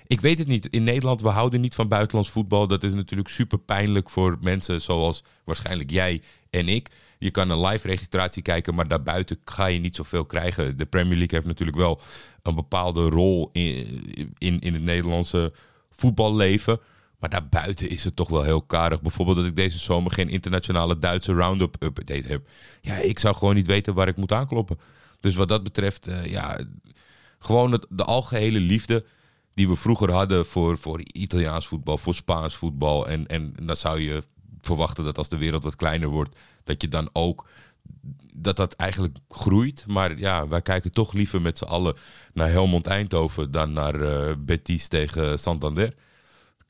ik 0.06 0.20
weet 0.20 0.38
het 0.38 0.48
niet. 0.48 0.66
In 0.66 0.84
Nederland, 0.84 1.22
we 1.22 1.28
houden 1.28 1.60
niet 1.60 1.74
van 1.74 1.88
buitenlands 1.88 2.30
voetbal. 2.30 2.66
Dat 2.66 2.82
is 2.82 2.94
natuurlijk 2.94 3.28
super 3.28 3.58
pijnlijk 3.58 4.10
voor 4.10 4.38
mensen 4.40 4.80
zoals 4.80 5.22
waarschijnlijk 5.44 5.90
jij 5.90 6.22
en 6.50 6.68
ik. 6.68 6.88
Je 7.18 7.30
kan 7.30 7.50
een 7.50 7.60
live 7.60 7.86
registratie 7.86 8.42
kijken, 8.42 8.74
maar 8.74 8.88
daarbuiten 8.88 9.38
ga 9.44 9.66
je 9.66 9.78
niet 9.78 9.96
zoveel 9.96 10.24
krijgen. 10.24 10.76
De 10.76 10.86
Premier 10.86 11.16
League 11.16 11.36
heeft 11.36 11.46
natuurlijk 11.46 11.78
wel 11.78 12.00
een 12.42 12.54
bepaalde 12.54 13.08
rol 13.08 13.50
in, 13.52 14.12
in, 14.38 14.58
in 14.60 14.74
het 14.74 14.82
Nederlandse 14.82 15.52
voetballeven. 15.90 16.80
Maar 17.18 17.30
daarbuiten 17.30 17.90
is 17.90 18.04
het 18.04 18.16
toch 18.16 18.28
wel 18.28 18.42
heel 18.42 18.62
karig. 18.62 19.02
Bijvoorbeeld 19.02 19.36
dat 19.36 19.46
ik 19.46 19.56
deze 19.56 19.78
zomer 19.78 20.12
geen 20.12 20.28
internationale 20.28 20.98
Duitse 20.98 21.32
round-up 21.32 21.76
update 21.82 22.28
heb. 22.28 22.48
Ja, 22.80 22.96
ik 22.96 23.18
zou 23.18 23.34
gewoon 23.34 23.54
niet 23.54 23.66
weten 23.66 23.94
waar 23.94 24.08
ik 24.08 24.16
moet 24.16 24.32
aankloppen. 24.32 24.78
Dus 25.20 25.34
wat 25.34 25.48
dat 25.48 25.62
betreft, 25.62 26.06
eh, 26.06 26.24
ja, 26.26 26.60
gewoon 27.38 27.82
de 27.88 28.04
algehele 28.04 28.60
liefde 28.60 29.04
die 29.54 29.68
we 29.68 29.76
vroeger 29.76 30.12
hadden 30.12 30.46
voor, 30.46 30.78
voor 30.78 31.00
Italiaans 31.12 31.66
voetbal, 31.66 31.98
voor 31.98 32.14
Spaans 32.14 32.56
voetbal. 32.56 33.08
En, 33.08 33.26
en 33.26 33.52
dan 33.62 33.76
zou 33.76 34.00
je 34.00 34.22
verwachten 34.60 35.04
dat 35.04 35.18
als 35.18 35.28
de 35.28 35.36
wereld 35.36 35.62
wat 35.62 35.76
kleiner 35.76 36.08
wordt, 36.08 36.36
dat 36.64 36.82
je 36.82 36.88
dan 36.88 37.10
ook 37.12 37.46
dat 38.36 38.56
dat 38.56 38.72
eigenlijk 38.72 39.16
groeit. 39.28 39.84
Maar 39.86 40.18
ja, 40.18 40.48
wij 40.48 40.62
kijken 40.62 40.92
toch 40.92 41.12
liever 41.12 41.40
met 41.40 41.58
z'n 41.58 41.64
allen 41.64 41.96
naar 42.32 42.48
Helmond 42.48 42.86
Eindhoven 42.86 43.50
dan 43.50 43.72
naar 43.72 44.00
eh, 44.00 44.34
Betis 44.38 44.88
tegen 44.88 45.38
Santander. 45.38 45.94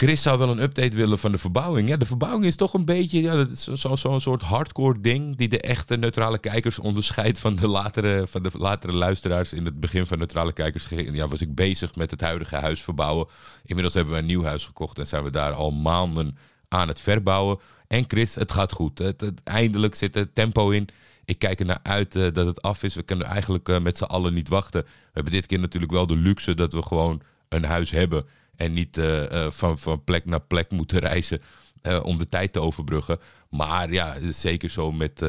Chris 0.03 0.23
zou 0.23 0.39
wel 0.39 0.51
een 0.51 0.63
update 0.63 0.97
willen 0.97 1.19
van 1.19 1.33
de 1.33 1.39
verbouwing. 1.39 1.89
Ja, 1.89 1.97
de 1.97 2.05
verbouwing 2.05 2.45
is 2.45 2.57
toch 2.57 2.75
een 2.75 2.85
beetje 2.85 3.21
ja, 3.21 3.47
zo'n 3.53 3.97
zo, 3.99 4.19
soort 4.19 4.43
hardcore 4.43 5.01
ding 5.01 5.37
die 5.37 5.49
de 5.49 5.61
echte 5.61 5.97
neutrale 5.97 6.39
kijkers 6.39 6.79
onderscheidt 6.79 7.39
van 7.39 7.55
de 7.57 7.69
latere, 7.69 8.27
van 8.27 8.43
de 8.43 8.51
latere 8.53 8.93
luisteraars. 8.93 9.53
In 9.53 9.65
het 9.65 9.81
begin 9.81 10.07
van 10.07 10.19
neutrale 10.19 10.53
kijkers 10.53 10.87
ja, 10.91 11.29
was 11.29 11.41
ik 11.41 11.55
bezig 11.55 11.95
met 11.95 12.11
het 12.11 12.21
huidige 12.21 12.57
huis 12.57 12.83
verbouwen. 12.83 13.27
Inmiddels 13.65 13.95
hebben 13.95 14.13
we 14.15 14.19
een 14.19 14.27
nieuw 14.27 14.45
huis 14.45 14.65
gekocht 14.65 14.99
en 14.99 15.07
zijn 15.07 15.25
we 15.25 15.31
daar 15.31 15.53
al 15.53 15.71
maanden 15.71 16.37
aan 16.69 16.89
het 16.89 17.01
verbouwen. 17.01 17.59
En 17.87 18.05
Chris, 18.07 18.35
het 18.35 18.53
gaat 18.53 18.73
goed. 18.73 18.99
Het, 18.99 19.21
het- 19.21 19.41
eindelijk 19.45 19.95
zit 19.95 20.17
er 20.17 20.33
tempo 20.33 20.71
in. 20.71 20.89
Ik 21.25 21.39
kijk 21.39 21.61
er 21.61 21.67
naar 21.67 21.81
uit 21.83 22.17
eh, 22.17 22.33
dat 22.33 22.47
het 22.47 22.63
af 22.63 22.83
is. 22.83 22.95
We 22.95 23.03
kunnen 23.03 23.27
eigenlijk 23.27 23.69
eh, 23.69 23.79
met 23.81 23.97
z'n 23.97 24.05
allen 24.05 24.35
niet 24.35 24.49
wachten. 24.49 24.83
We 24.83 24.89
hebben 25.13 25.33
dit 25.33 25.47
keer 25.47 25.59
natuurlijk 25.59 25.93
wel 25.93 26.07
de 26.07 26.17
luxe 26.17 26.55
dat 26.55 26.73
we 26.73 26.83
gewoon 26.83 27.23
een 27.49 27.65
huis 27.65 27.91
hebben. 27.91 28.27
En 28.59 28.73
niet 28.73 28.97
eh, 28.97 29.45
eh, 29.45 29.51
van, 29.51 29.79
van 29.79 30.05
plek 30.05 30.25
naar 30.25 30.41
plek 30.41 30.71
moeten 30.71 30.99
reizen 30.99 31.43
eh, 31.83 32.01
om 32.03 32.19
de 32.19 32.29
tijd 32.29 32.53
te 32.53 32.61
overbruggen. 32.61 33.19
Maar 33.51 33.93
ja, 33.93 34.17
zeker 34.31 34.71
zo 34.71 34.93
met 34.93 35.23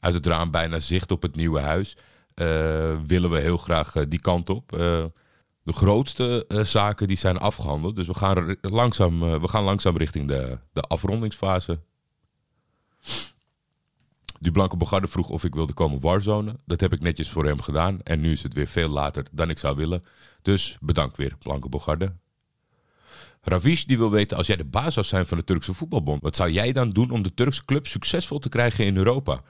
uit 0.00 0.14
het 0.14 0.26
raam 0.26 0.50
bijna 0.50 0.78
zicht 0.78 1.10
op 1.10 1.22
het 1.22 1.36
nieuwe 1.36 1.60
huis. 1.60 1.96
willen 3.06 3.30
we 3.30 3.40
heel 3.40 3.56
graag 3.56 3.92
die 4.08 4.20
kant 4.20 4.48
op. 4.50 4.68
De 5.62 5.72
grootste 5.72 6.46
zaken 6.62 7.08
die 7.08 7.16
zijn 7.16 7.38
afgehandeld. 7.38 7.96
Dus 7.96 8.06
we 8.06 8.14
gaan, 8.14 8.56
langzaam, 8.60 9.40
we 9.40 9.48
gaan 9.48 9.64
langzaam 9.64 9.96
richting 9.96 10.28
de, 10.28 10.58
de 10.72 10.80
afrondingsfase. 10.80 11.78
Die 14.40 14.52
Blanke 14.52 14.76
Bogarde 14.76 15.08
vroeg 15.08 15.28
of 15.28 15.44
ik 15.44 15.54
wilde 15.54 15.72
komen 15.72 16.00
warzonen. 16.00 16.58
Dat 16.66 16.80
heb 16.80 16.92
ik 16.92 17.00
netjes 17.00 17.30
voor 17.30 17.44
hem 17.44 17.60
gedaan. 17.60 18.02
En 18.02 18.20
nu 18.20 18.32
is 18.32 18.42
het 18.42 18.54
weer 18.54 18.68
veel 18.68 18.88
later 18.88 19.26
dan 19.32 19.50
ik 19.50 19.58
zou 19.58 19.76
willen. 19.76 20.02
Dus 20.42 20.76
bedankt 20.80 21.16
weer, 21.16 21.36
Blanke 21.38 21.68
Bogarde. 21.68 22.12
Ravish 23.42 23.84
die 23.84 23.98
wil 23.98 24.10
weten, 24.10 24.36
als 24.36 24.46
jij 24.46 24.56
de 24.56 24.64
baas 24.64 24.94
zou 24.94 25.06
zijn 25.06 25.26
van 25.26 25.38
de 25.38 25.44
Turkse 25.44 25.74
voetbalbond, 25.74 26.22
wat 26.22 26.36
zou 26.36 26.50
jij 26.50 26.72
dan 26.72 26.90
doen 26.90 27.10
om 27.10 27.22
de 27.22 27.34
Turkse 27.34 27.64
club 27.64 27.86
succesvol 27.86 28.38
te 28.38 28.48
krijgen 28.48 28.84
in 28.86 28.96
Europa? 28.96 29.42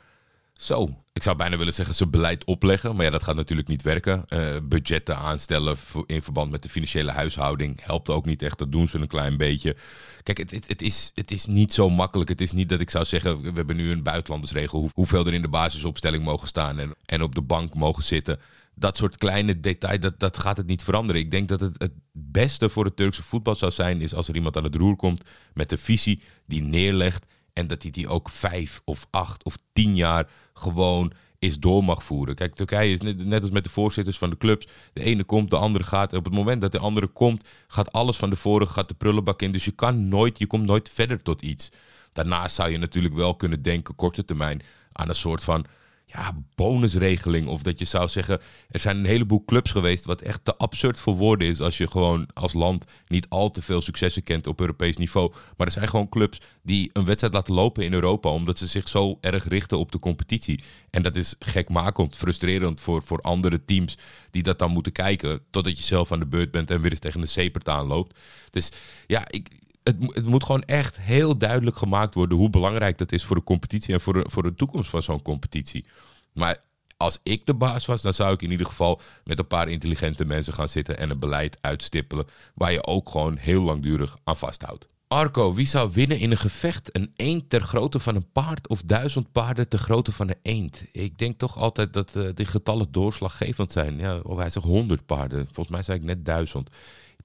Zo, 0.52 1.04
ik 1.12 1.22
zou 1.22 1.36
bijna 1.36 1.56
willen 1.56 1.72
zeggen 1.74 1.94
ze 1.94 2.06
beleid 2.06 2.44
opleggen, 2.44 2.96
maar 2.96 3.04
ja, 3.04 3.10
dat 3.10 3.22
gaat 3.22 3.34
natuurlijk 3.34 3.68
niet 3.68 3.82
werken. 3.82 4.24
Eh, 4.28 4.56
budgetten 4.62 5.16
aanstellen 5.16 5.76
in 6.06 6.22
verband 6.22 6.50
met 6.50 6.62
de 6.62 6.68
financiële 6.68 7.10
huishouding 7.10 7.84
helpt 7.84 8.08
ook 8.10 8.24
niet 8.26 8.42
echt. 8.42 8.58
Dat 8.58 8.72
doen 8.72 8.88
ze 8.88 8.98
een 8.98 9.06
klein 9.06 9.36
beetje. 9.36 9.76
Kijk, 10.22 10.38
het, 10.38 10.68
het, 10.68 10.82
is, 10.82 11.10
het 11.14 11.30
is 11.30 11.46
niet 11.46 11.72
zo 11.72 11.88
makkelijk. 11.90 12.28
Het 12.30 12.40
is 12.40 12.52
niet 12.52 12.68
dat 12.68 12.80
ik 12.80 12.90
zou 12.90 13.04
zeggen, 13.04 13.40
we 13.42 13.50
hebben 13.54 13.76
nu 13.76 13.90
een 13.90 14.02
buitenlandersregel, 14.02 14.78
hoe- 14.80 14.90
hoeveel 14.94 15.26
er 15.26 15.34
in 15.34 15.42
de 15.42 15.48
basisopstelling 15.48 16.24
mogen 16.24 16.48
staan 16.48 16.78
en, 16.78 16.94
en 17.06 17.22
op 17.22 17.34
de 17.34 17.42
bank 17.42 17.74
mogen 17.74 18.02
zitten. 18.02 18.40
Dat 18.80 18.96
soort 18.96 19.16
kleine 19.16 19.60
details, 19.60 20.00
dat, 20.00 20.20
dat 20.20 20.38
gaat 20.38 20.56
het 20.56 20.66
niet 20.66 20.84
veranderen. 20.84 21.20
Ik 21.20 21.30
denk 21.30 21.48
dat 21.48 21.60
het 21.60 21.74
het 21.78 21.92
beste 22.12 22.68
voor 22.68 22.84
het 22.84 22.96
Turkse 22.96 23.22
voetbal 23.22 23.54
zou 23.54 23.72
zijn, 23.72 24.00
is 24.00 24.14
als 24.14 24.28
er 24.28 24.34
iemand 24.34 24.56
aan 24.56 24.64
het 24.64 24.74
roer 24.74 24.96
komt 24.96 25.24
met 25.54 25.72
een 25.72 25.78
visie 25.78 26.22
die 26.46 26.62
neerlegt 26.62 27.26
en 27.52 27.66
dat 27.66 27.82
hij 27.82 27.90
die 27.90 28.08
ook 28.08 28.28
vijf 28.28 28.80
of 28.84 29.06
acht 29.10 29.44
of 29.44 29.56
tien 29.72 29.96
jaar 29.96 30.28
gewoon 30.52 31.12
is 31.38 31.58
door 31.58 31.84
mag 31.84 32.04
voeren. 32.04 32.34
Kijk, 32.34 32.54
Turkije 32.54 32.92
is 32.92 33.00
net, 33.00 33.26
net 33.26 33.42
als 33.42 33.50
met 33.50 33.64
de 33.64 33.70
voorzitters 33.70 34.18
van 34.18 34.30
de 34.30 34.36
clubs. 34.36 34.66
De 34.92 35.02
ene 35.02 35.24
komt, 35.24 35.50
de 35.50 35.56
andere 35.56 35.84
gaat. 35.84 36.12
Op 36.12 36.24
het 36.24 36.34
moment 36.34 36.60
dat 36.60 36.72
de 36.72 36.78
andere 36.78 37.06
komt, 37.06 37.44
gaat 37.66 37.92
alles 37.92 38.16
van 38.16 38.30
de 38.30 38.36
vorige, 38.36 38.72
gaat 38.72 38.88
de 38.88 38.94
prullenbak 38.94 39.42
in. 39.42 39.52
Dus 39.52 39.64
je 39.64 39.70
kan 39.70 40.08
nooit, 40.08 40.38
je 40.38 40.46
komt 40.46 40.66
nooit 40.66 40.90
verder 40.94 41.22
tot 41.22 41.42
iets. 41.42 41.68
Daarnaast 42.12 42.54
zou 42.54 42.70
je 42.70 42.78
natuurlijk 42.78 43.14
wel 43.14 43.34
kunnen 43.34 43.62
denken, 43.62 43.94
korte 43.94 44.24
termijn, 44.24 44.62
aan 44.92 45.08
een 45.08 45.14
soort 45.14 45.44
van 45.44 45.66
ja, 46.12 46.36
bonusregeling. 46.54 47.48
Of 47.48 47.62
dat 47.62 47.78
je 47.78 47.84
zou 47.84 48.08
zeggen, 48.08 48.40
er 48.70 48.80
zijn 48.80 48.96
een 48.96 49.04
heleboel 49.04 49.44
clubs 49.44 49.70
geweest 49.70 50.04
wat 50.04 50.20
echt 50.20 50.44
te 50.44 50.56
absurd 50.56 51.00
voor 51.00 51.16
woorden 51.16 51.48
is 51.48 51.60
als 51.60 51.78
je 51.78 51.88
gewoon 51.88 52.28
als 52.34 52.52
land 52.52 52.84
niet 53.06 53.26
al 53.28 53.50
te 53.50 53.62
veel 53.62 53.80
successen 53.80 54.22
kent 54.22 54.46
op 54.46 54.60
Europees 54.60 54.96
niveau. 54.96 55.32
Maar 55.56 55.66
er 55.66 55.72
zijn 55.72 55.88
gewoon 55.88 56.08
clubs 56.08 56.40
die 56.62 56.90
een 56.92 57.04
wedstrijd 57.04 57.34
laten 57.34 57.54
lopen 57.54 57.84
in 57.84 57.92
Europa 57.92 58.28
omdat 58.30 58.58
ze 58.58 58.66
zich 58.66 58.88
zo 58.88 59.18
erg 59.20 59.48
richten 59.48 59.78
op 59.78 59.92
de 59.92 59.98
competitie. 59.98 60.62
En 60.90 61.02
dat 61.02 61.16
is 61.16 61.34
gekmakend, 61.38 62.16
frustrerend 62.16 62.80
voor, 62.80 63.02
voor 63.02 63.20
andere 63.20 63.64
teams 63.64 63.98
die 64.30 64.42
dat 64.42 64.58
dan 64.58 64.70
moeten 64.70 64.92
kijken 64.92 65.40
totdat 65.50 65.78
je 65.78 65.84
zelf 65.84 66.12
aan 66.12 66.18
de 66.18 66.26
beurt 66.26 66.50
bent 66.50 66.70
en 66.70 66.80
weer 66.80 66.90
eens 66.90 67.00
tegen 67.00 67.20
de 67.20 67.26
zeepert 67.26 67.68
aanloopt. 67.68 68.18
Dus 68.50 68.72
ja, 69.06 69.24
ik, 69.28 69.48
het, 69.82 70.00
mo- 70.00 70.12
het 70.12 70.26
moet 70.26 70.44
gewoon 70.44 70.64
echt 70.64 71.00
heel 71.00 71.36
duidelijk 71.36 71.76
gemaakt 71.76 72.14
worden 72.14 72.38
hoe 72.38 72.50
belangrijk 72.50 72.98
dat 72.98 73.12
is 73.12 73.24
voor 73.24 73.36
de 73.36 73.42
competitie 73.42 73.94
en 73.94 74.00
voor 74.00 74.12
de, 74.12 74.24
voor 74.28 74.42
de 74.42 74.54
toekomst 74.54 74.90
van 74.90 75.02
zo'n 75.02 75.22
competitie. 75.22 75.84
Maar 76.32 76.58
als 76.96 77.18
ik 77.22 77.46
de 77.46 77.54
baas 77.54 77.86
was, 77.86 78.02
dan 78.02 78.14
zou 78.14 78.32
ik 78.32 78.42
in 78.42 78.50
ieder 78.50 78.66
geval 78.66 79.00
met 79.24 79.38
een 79.38 79.46
paar 79.46 79.68
intelligente 79.68 80.24
mensen 80.24 80.52
gaan 80.52 80.68
zitten 80.68 80.98
en 80.98 81.10
een 81.10 81.18
beleid 81.18 81.58
uitstippelen 81.60 82.26
waar 82.54 82.72
je 82.72 82.86
ook 82.86 83.10
gewoon 83.10 83.36
heel 83.36 83.62
langdurig 83.62 84.16
aan 84.24 84.36
vasthoudt. 84.36 84.86
Arco, 85.08 85.54
wie 85.54 85.66
zou 85.66 85.90
winnen 85.92 86.18
in 86.18 86.30
een 86.30 86.36
gevecht? 86.36 86.96
Een 86.96 87.12
eend 87.16 87.50
ter 87.50 87.60
grootte 87.60 88.00
van 88.00 88.16
een 88.16 88.32
paard 88.32 88.68
of 88.68 88.82
duizend 88.82 89.32
paarden 89.32 89.68
ter 89.68 89.78
grootte 89.78 90.12
van 90.12 90.28
een 90.28 90.38
eend? 90.42 90.84
Ik 90.92 91.18
denk 91.18 91.38
toch 91.38 91.56
altijd 91.56 91.92
dat 91.92 92.16
eh, 92.16 92.28
die 92.34 92.46
getallen 92.46 92.92
doorslaggevend 92.92 93.72
zijn. 93.72 93.98
Ja, 93.98 94.18
of 94.18 94.38
hij 94.38 94.50
zegt 94.50 94.66
honderd 94.66 95.06
paarden. 95.06 95.44
Volgens 95.44 95.68
mij 95.68 95.82
zei 95.82 95.98
ik 95.98 96.04
net 96.04 96.24
duizend. 96.24 96.70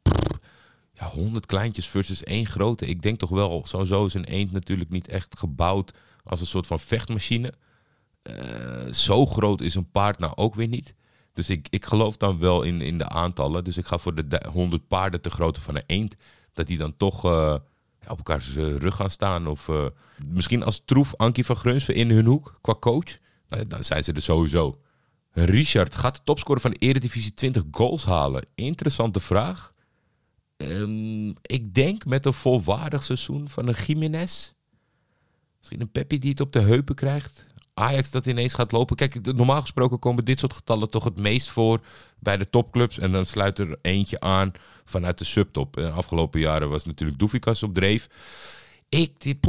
Pff, 0.01 0.34
ja, 0.97 1.07
100 1.07 1.45
kleintjes 1.45 1.87
versus 1.87 2.23
één 2.23 2.45
grote. 2.45 2.85
Ik 2.85 3.01
denk 3.01 3.19
toch 3.19 3.29
wel, 3.29 3.63
sowieso 3.65 4.05
is 4.05 4.13
een 4.13 4.23
eend 4.25 4.51
natuurlijk 4.51 4.89
niet 4.89 5.07
echt 5.07 5.37
gebouwd 5.37 5.93
als 6.23 6.39
een 6.39 6.47
soort 6.47 6.67
van 6.67 6.79
vechtmachine. 6.79 7.53
Eh, 8.21 8.91
zo 8.91 9.25
groot 9.25 9.61
is 9.61 9.75
een 9.75 9.91
paard 9.91 10.19
nou 10.19 10.33
ook 10.35 10.55
weer 10.55 10.67
niet. 10.67 10.95
Dus 11.33 11.49
ik, 11.49 11.67
ik 11.69 11.85
geloof 11.85 12.17
dan 12.17 12.39
wel 12.39 12.61
in, 12.63 12.81
in 12.81 12.97
de 12.97 13.09
aantallen. 13.09 13.63
Dus 13.63 13.77
ik 13.77 13.85
ga 13.85 13.97
voor 13.97 14.15
de 14.15 14.27
du- 14.27 14.49
100 14.51 14.87
paarden 14.87 15.21
te 15.21 15.29
grootte 15.29 15.61
van 15.61 15.75
een 15.75 15.83
eend. 15.85 16.15
Dat 16.53 16.67
die 16.67 16.77
dan 16.77 16.97
toch 16.97 17.23
ja, 17.23 17.61
op 18.07 18.17
elkaars 18.17 18.55
eh, 18.55 18.75
rug 18.75 18.95
gaan 18.95 19.09
staan. 19.09 19.47
Of 19.47 19.69
misschien 20.25 20.63
als 20.63 20.81
troef 20.85 21.15
Ankie 21.15 21.45
van 21.45 21.55
Grunsven 21.55 21.95
in 21.95 22.09
hun 22.09 22.25
hoek 22.25 22.57
qua 22.61 22.75
coach. 22.79 23.17
Nou, 23.49 23.67
dan 23.67 23.83
zijn 23.83 24.03
ze 24.03 24.13
er 24.13 24.21
sowieso. 24.21 24.79
Richard 25.31 25.95
gaat 25.95 26.15
de 26.15 26.21
topscorer 26.23 26.61
van 26.61 26.71
de 26.71 26.77
Eredivisie 26.77 27.33
20 27.33 27.63
goals 27.71 28.05
halen. 28.05 28.45
Interessante 28.55 29.19
vraag. 29.19 29.73
Ehm, 30.57 31.29
ik 31.29 31.73
denk 31.73 32.05
met 32.05 32.25
een 32.25 32.33
volwaardig 32.33 33.03
seizoen 33.03 33.49
van 33.49 33.67
een 33.67 33.75
Jiménez. 33.85 34.53
Misschien 35.57 35.81
een 35.81 35.91
Peppi 35.91 36.19
die 36.19 36.29
het 36.29 36.39
op 36.39 36.53
de 36.53 36.59
heupen 36.59 36.95
krijgt. 36.95 37.45
Ajax 37.73 38.11
dat 38.11 38.25
ineens 38.25 38.53
gaat 38.53 38.71
lopen. 38.71 38.95
Kijk, 38.95 39.35
normaal 39.35 39.61
gesproken 39.61 39.99
komen 39.99 40.25
dit 40.25 40.39
soort 40.39 40.53
getallen 40.53 40.89
toch 40.89 41.03
het 41.03 41.17
meest 41.17 41.49
voor 41.49 41.79
bij 42.19 42.37
de 42.37 42.49
topclubs. 42.49 42.99
En 42.99 43.11
dan 43.11 43.25
sluit 43.25 43.59
er 43.59 43.77
eentje 43.81 44.19
aan 44.19 44.51
vanuit 44.85 45.17
de 45.17 45.23
subtop. 45.23 45.73
De 45.73 45.89
afgelopen 45.89 46.39
jaren 46.39 46.69
was 46.69 46.85
natuurlijk 46.85 47.19
Doefikas 47.19 47.63
op 47.63 47.73
dreef. 47.73 48.07
Ik, 48.95 49.11
die, 49.17 49.39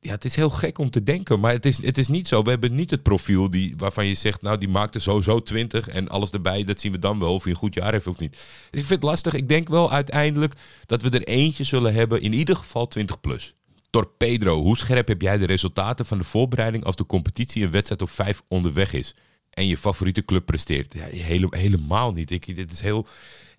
het 0.00 0.24
is 0.24 0.36
heel 0.36 0.50
gek 0.50 0.78
om 0.78 0.90
te 0.90 1.02
denken, 1.02 1.40
maar 1.40 1.52
het 1.52 1.66
is, 1.66 1.82
het 1.82 1.98
is 1.98 2.08
niet 2.08 2.28
zo. 2.28 2.42
We 2.42 2.50
hebben 2.50 2.74
niet 2.74 2.90
het 2.90 3.02
profiel 3.02 3.50
die, 3.50 3.74
waarvan 3.76 4.06
je 4.06 4.14
zegt, 4.14 4.42
nou 4.42 4.58
die 4.58 4.68
maakte 4.68 4.98
sowieso 4.98 5.42
20 5.42 5.88
en 5.88 6.08
alles 6.08 6.30
erbij, 6.30 6.64
dat 6.64 6.80
zien 6.80 6.92
we 6.92 6.98
dan 6.98 7.18
wel 7.18 7.34
of 7.34 7.42
hij 7.42 7.52
een 7.52 7.58
goed 7.58 7.74
jaar 7.74 7.92
heeft 7.92 8.06
of 8.06 8.18
niet. 8.18 8.34
Ik 8.70 8.78
vind 8.78 8.88
het 8.88 9.02
lastig. 9.02 9.34
Ik 9.34 9.48
denk 9.48 9.68
wel 9.68 9.92
uiteindelijk 9.92 10.54
dat 10.86 11.02
we 11.02 11.10
er 11.10 11.22
eentje 11.22 11.64
zullen 11.64 11.94
hebben, 11.94 12.22
in 12.22 12.32
ieder 12.32 12.56
geval 12.56 12.88
20 12.88 13.20
plus. 13.20 13.54
Torpedo, 13.90 14.60
hoe 14.62 14.76
scherp 14.76 15.08
heb 15.08 15.22
jij 15.22 15.38
de 15.38 15.46
resultaten 15.46 16.06
van 16.06 16.18
de 16.18 16.24
voorbereiding 16.24 16.84
als 16.84 16.96
de 16.96 17.06
competitie 17.06 17.64
een 17.64 17.70
wedstrijd 17.70 18.02
of 18.02 18.10
vijf 18.10 18.42
onderweg 18.48 18.92
is? 18.92 19.14
En 19.50 19.66
je 19.66 19.76
favoriete 19.76 20.24
club 20.24 20.46
presteert? 20.46 20.94
Ja, 20.94 21.04
hele, 21.04 21.46
helemaal 21.50 22.12
niet. 22.12 22.30
Ik, 22.30 22.56
dit 22.56 22.72
is 22.72 22.80
heel, 22.80 23.06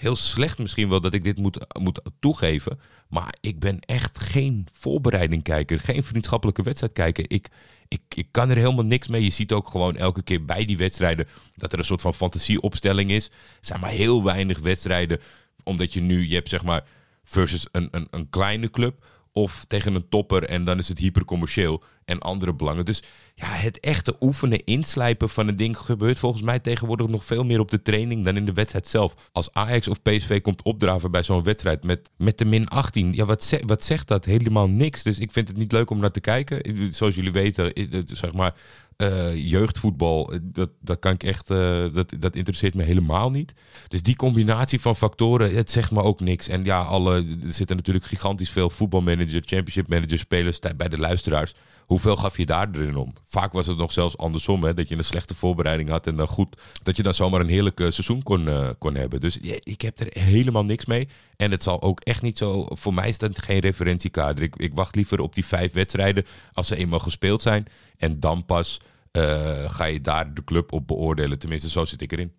heel 0.01 0.15
slecht 0.15 0.57
misschien 0.57 0.89
wel 0.89 1.01
dat 1.01 1.13
ik 1.13 1.23
dit 1.23 1.37
moet, 1.37 1.65
moet 1.79 2.01
toegeven. 2.19 2.79
Maar 3.07 3.35
ik 3.41 3.59
ben 3.59 3.79
echt 3.79 4.19
geen 4.19 4.67
voorbereiding 4.71 5.43
kijker. 5.43 5.79
Geen 5.79 6.03
vriendschappelijke 6.03 6.63
wedstrijd 6.63 6.93
kijken. 6.93 7.25
Ik, 7.27 7.47
ik, 7.87 8.01
ik 8.15 8.27
kan 8.31 8.49
er 8.49 8.55
helemaal 8.55 8.85
niks 8.85 9.07
mee. 9.07 9.23
Je 9.23 9.29
ziet 9.29 9.51
ook 9.51 9.67
gewoon 9.67 9.95
elke 9.95 10.21
keer 10.21 10.45
bij 10.45 10.65
die 10.65 10.77
wedstrijden 10.77 11.27
dat 11.55 11.73
er 11.73 11.79
een 11.79 11.85
soort 11.85 12.01
van 12.01 12.13
fantasieopstelling 12.13 13.11
is. 13.11 13.25
Er 13.25 13.31
zijn 13.61 13.79
maar 13.79 13.89
heel 13.89 14.23
weinig 14.23 14.59
wedstrijden. 14.59 15.19
Omdat 15.63 15.93
je 15.93 16.01
nu, 16.01 16.27
je 16.27 16.35
hebt 16.35 16.49
zeg 16.49 16.63
maar 16.63 16.83
versus 17.23 17.67
een, 17.71 17.87
een, 17.91 18.07
een 18.11 18.29
kleine 18.29 18.69
club 18.69 19.05
of 19.33 19.65
tegen 19.67 19.95
een 19.95 20.09
topper 20.09 20.43
en 20.43 20.63
dan 20.63 20.77
is 20.77 20.87
het 20.87 20.99
hypercommercieel 20.99 21.83
en 22.05 22.19
andere 22.19 22.53
belangen. 22.53 22.85
Dus 22.85 23.03
ja, 23.35 23.47
het 23.47 23.79
echte 23.79 24.15
oefenen, 24.19 24.63
inslijpen 24.63 25.29
van 25.29 25.47
een 25.47 25.55
ding 25.55 25.77
gebeurt 25.77 26.19
volgens 26.19 26.43
mij 26.43 26.59
tegenwoordig 26.59 27.07
nog 27.07 27.25
veel 27.25 27.43
meer 27.43 27.59
op 27.59 27.71
de 27.71 27.81
training 27.81 28.25
dan 28.25 28.35
in 28.35 28.45
de 28.45 28.53
wedstrijd 28.53 28.87
zelf. 28.87 29.29
Als 29.31 29.53
Ajax 29.53 29.87
of 29.87 30.01
PSV 30.01 30.41
komt 30.41 30.61
opdraven 30.63 31.11
bij 31.11 31.23
zo'n 31.23 31.43
wedstrijd 31.43 31.83
met, 31.83 32.11
met 32.17 32.37
de 32.37 32.45
min 32.45 32.67
18, 32.67 33.13
ja, 33.13 33.25
wat, 33.25 33.59
wat 33.65 33.83
zegt 33.83 34.07
dat? 34.07 34.25
Helemaal 34.25 34.69
niks. 34.69 35.03
Dus 35.03 35.19
ik 35.19 35.31
vind 35.31 35.47
het 35.47 35.57
niet 35.57 35.71
leuk 35.71 35.89
om 35.89 35.99
naar 35.99 36.11
te 36.11 36.19
kijken. 36.19 36.93
Zoals 36.93 37.15
jullie 37.15 37.31
weten, 37.31 37.71
zeg 38.05 38.33
maar, 38.33 38.53
uh, 39.01 39.49
jeugdvoetbal, 39.49 40.33
dat, 40.41 40.69
dat 40.81 40.99
kan 40.99 41.13
ik 41.13 41.23
echt, 41.23 41.49
uh, 41.49 41.85
dat, 41.93 42.13
dat 42.19 42.35
interesseert 42.35 42.73
me 42.73 42.83
helemaal 42.83 43.29
niet. 43.29 43.53
Dus 43.87 44.01
die 44.01 44.15
combinatie 44.15 44.81
van 44.81 44.95
factoren, 44.95 45.55
het 45.55 45.71
zegt 45.71 45.91
me 45.91 46.01
ook 46.01 46.19
niks. 46.19 46.47
En 46.47 46.63
ja, 46.63 46.81
alle, 46.81 47.15
er 47.15 47.51
zitten 47.51 47.75
natuurlijk 47.75 48.05
gigantisch 48.05 48.49
veel 48.49 48.69
voetbalmanager, 48.69 49.41
championship 49.45 49.87
manager 49.87 50.17
spelers 50.17 50.59
bij 50.77 50.89
de 50.89 50.97
luisteraars. 50.97 51.53
Hoeveel 51.85 52.15
gaf 52.15 52.37
je 52.37 52.45
daar 52.45 52.69
erin 52.73 52.95
om? 52.95 53.13
Vaak 53.27 53.53
was 53.53 53.67
het 53.67 53.77
nog 53.77 53.91
zelfs 53.91 54.17
andersom, 54.17 54.63
hè, 54.63 54.73
dat 54.73 54.89
je 54.89 54.97
een 54.97 55.03
slechte 55.03 55.35
voorbereiding 55.35 55.89
had 55.89 56.07
en 56.07 56.15
dan 56.15 56.27
goed, 56.27 56.57
dat 56.83 56.97
je 56.97 57.03
dan 57.03 57.13
zomaar 57.13 57.39
een 57.39 57.47
heerlijk 57.47 57.79
seizoen 57.79 58.23
kon, 58.23 58.75
kon 58.77 58.95
hebben. 58.95 59.19
Dus 59.19 59.37
ik 59.63 59.81
heb 59.81 59.99
er 59.99 60.21
helemaal 60.23 60.65
niks 60.65 60.85
mee. 60.85 61.07
En 61.37 61.51
het 61.51 61.63
zal 61.63 61.81
ook 61.81 61.99
echt 61.99 62.21
niet 62.21 62.37
zo, 62.37 62.65
voor 62.69 62.93
mij 62.93 63.09
is 63.09 63.17
dat 63.17 63.41
geen 63.41 63.59
referentiekader. 63.59 64.43
Ik, 64.43 64.55
ik 64.55 64.73
wacht 64.73 64.95
liever 64.95 65.19
op 65.19 65.35
die 65.35 65.45
vijf 65.45 65.73
wedstrijden 65.73 66.25
als 66.53 66.67
ze 66.67 66.75
eenmaal 66.75 66.99
gespeeld 66.99 67.41
zijn. 67.41 67.65
En 67.97 68.19
dan 68.19 68.45
pas 68.45 68.79
uh, 69.17 69.69
ga 69.69 69.85
je 69.85 70.01
daar 70.01 70.33
de 70.33 70.43
club 70.43 70.71
op 70.71 70.87
beoordelen. 70.87 71.39
Tenminste, 71.39 71.69
zo 71.69 71.85
zit 71.85 72.01
ik 72.01 72.11
erin. 72.11 72.33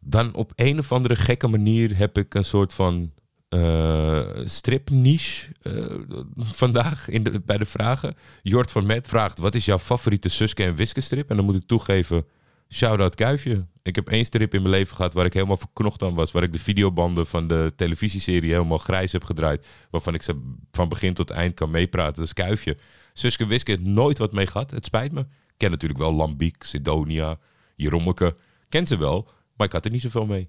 Dan 0.00 0.34
op 0.34 0.52
een 0.54 0.78
of 0.78 0.92
andere 0.92 1.16
gekke 1.16 1.46
manier 1.48 1.96
heb 1.96 2.18
ik 2.18 2.34
een 2.34 2.44
soort 2.44 2.74
van 2.74 3.12
uh, 3.50 4.26
stripniche 4.44 5.46
uh, 5.62 5.94
vandaag 6.36 7.08
in 7.08 7.22
de, 7.22 7.40
bij 7.40 7.58
de 7.58 7.64
vragen. 7.64 8.14
Jort 8.42 8.70
van 8.70 8.86
Met 8.86 9.08
vraagt, 9.08 9.38
wat 9.38 9.54
is 9.54 9.64
jouw 9.64 9.78
favoriete 9.78 10.28
Suske 10.28 10.64
en 10.64 10.74
Wiske 10.74 11.00
strip? 11.00 11.30
En 11.30 11.36
dan 11.36 11.44
moet 11.44 11.54
ik 11.54 11.66
toegeven, 11.66 12.24
shout-out 12.68 13.14
Kuifje. 13.14 13.66
Ik 13.82 13.94
heb 13.94 14.08
één 14.08 14.24
strip 14.24 14.54
in 14.54 14.62
mijn 14.62 14.74
leven 14.74 14.96
gehad 14.96 15.14
waar 15.14 15.24
ik 15.24 15.32
helemaal 15.32 15.56
verknocht 15.56 16.02
aan 16.02 16.14
was. 16.14 16.32
Waar 16.32 16.42
ik 16.42 16.52
de 16.52 16.58
videobanden 16.58 17.26
van 17.26 17.48
de 17.48 17.72
televisieserie 17.76 18.52
helemaal 18.52 18.78
grijs 18.78 19.12
heb 19.12 19.24
gedraaid. 19.24 19.66
Waarvan 19.90 20.14
ik 20.14 20.22
ze 20.22 20.54
van 20.70 20.88
begin 20.88 21.14
tot 21.14 21.30
eind 21.30 21.54
kan 21.54 21.70
meepraten. 21.70 22.14
Dat 22.14 22.24
is 22.24 22.32
Kuifje. 22.32 22.76
Suske 23.12 23.46
Wiske, 23.46 23.78
nooit 23.80 24.18
wat 24.18 24.32
mee 24.32 24.46
gehad. 24.46 24.70
Het 24.70 24.84
spijt 24.84 25.12
me 25.12 25.26
ken 25.56 25.70
natuurlijk 25.70 26.00
wel 26.00 26.14
Lambiek, 26.14 26.62
Sidonia, 26.62 27.38
Jerommeke. 27.76 28.36
Ken 28.68 28.86
ze 28.86 28.96
wel, 28.96 29.28
maar 29.56 29.66
ik 29.66 29.72
had 29.72 29.84
er 29.84 29.90
niet 29.90 30.02
zoveel 30.02 30.26
mee. 30.26 30.48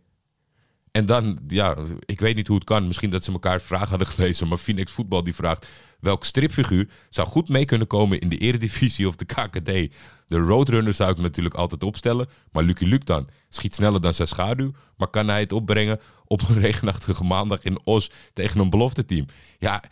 En 0.97 1.05
dan, 1.05 1.39
ja, 1.47 1.77
ik 2.05 2.19
weet 2.19 2.35
niet 2.35 2.47
hoe 2.47 2.55
het 2.55 2.65
kan. 2.65 2.87
Misschien 2.87 3.09
dat 3.09 3.23
ze 3.23 3.31
elkaar 3.31 3.61
vragen 3.61 3.89
hadden 3.89 4.07
gelezen. 4.07 4.47
Maar 4.47 4.57
Phoenix 4.57 4.91
Voetbal 4.91 5.23
die 5.23 5.35
vraagt... 5.35 5.67
welk 5.99 6.23
stripfiguur 6.23 6.89
zou 7.09 7.27
goed 7.27 7.49
mee 7.49 7.65
kunnen 7.65 7.87
komen 7.87 8.19
in 8.19 8.29
de 8.29 8.37
Eredivisie 8.37 9.07
of 9.07 9.15
de 9.15 9.25
KKD? 9.25 9.95
De 10.25 10.37
Roadrunner 10.37 10.93
zou 10.93 11.11
ik 11.11 11.17
natuurlijk 11.17 11.55
altijd 11.55 11.83
opstellen. 11.83 12.29
Maar 12.51 12.63
Lucky 12.63 12.85
Luke 12.85 13.05
dan? 13.05 13.29
Schiet 13.49 13.75
sneller 13.75 14.01
dan 14.01 14.13
zijn 14.13 14.27
schaduw. 14.27 14.71
Maar 14.97 15.07
kan 15.07 15.27
hij 15.27 15.39
het 15.39 15.51
opbrengen 15.51 15.99
op 16.25 16.49
een 16.49 16.59
regenachtige 16.67 17.23
maandag 17.23 17.63
in 17.63 17.79
Os 17.83 18.11
tegen 18.33 18.59
een 18.59 18.69
belofte 18.69 19.05
team? 19.05 19.25
Ja, 19.59 19.83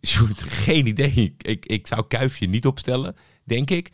geen 0.64 0.86
idee. 0.86 1.34
Ik, 1.38 1.66
ik 1.66 1.86
zou 1.86 2.04
Kuifje 2.08 2.46
niet 2.46 2.66
opstellen, 2.66 3.16
denk 3.44 3.70
ik 3.70 3.90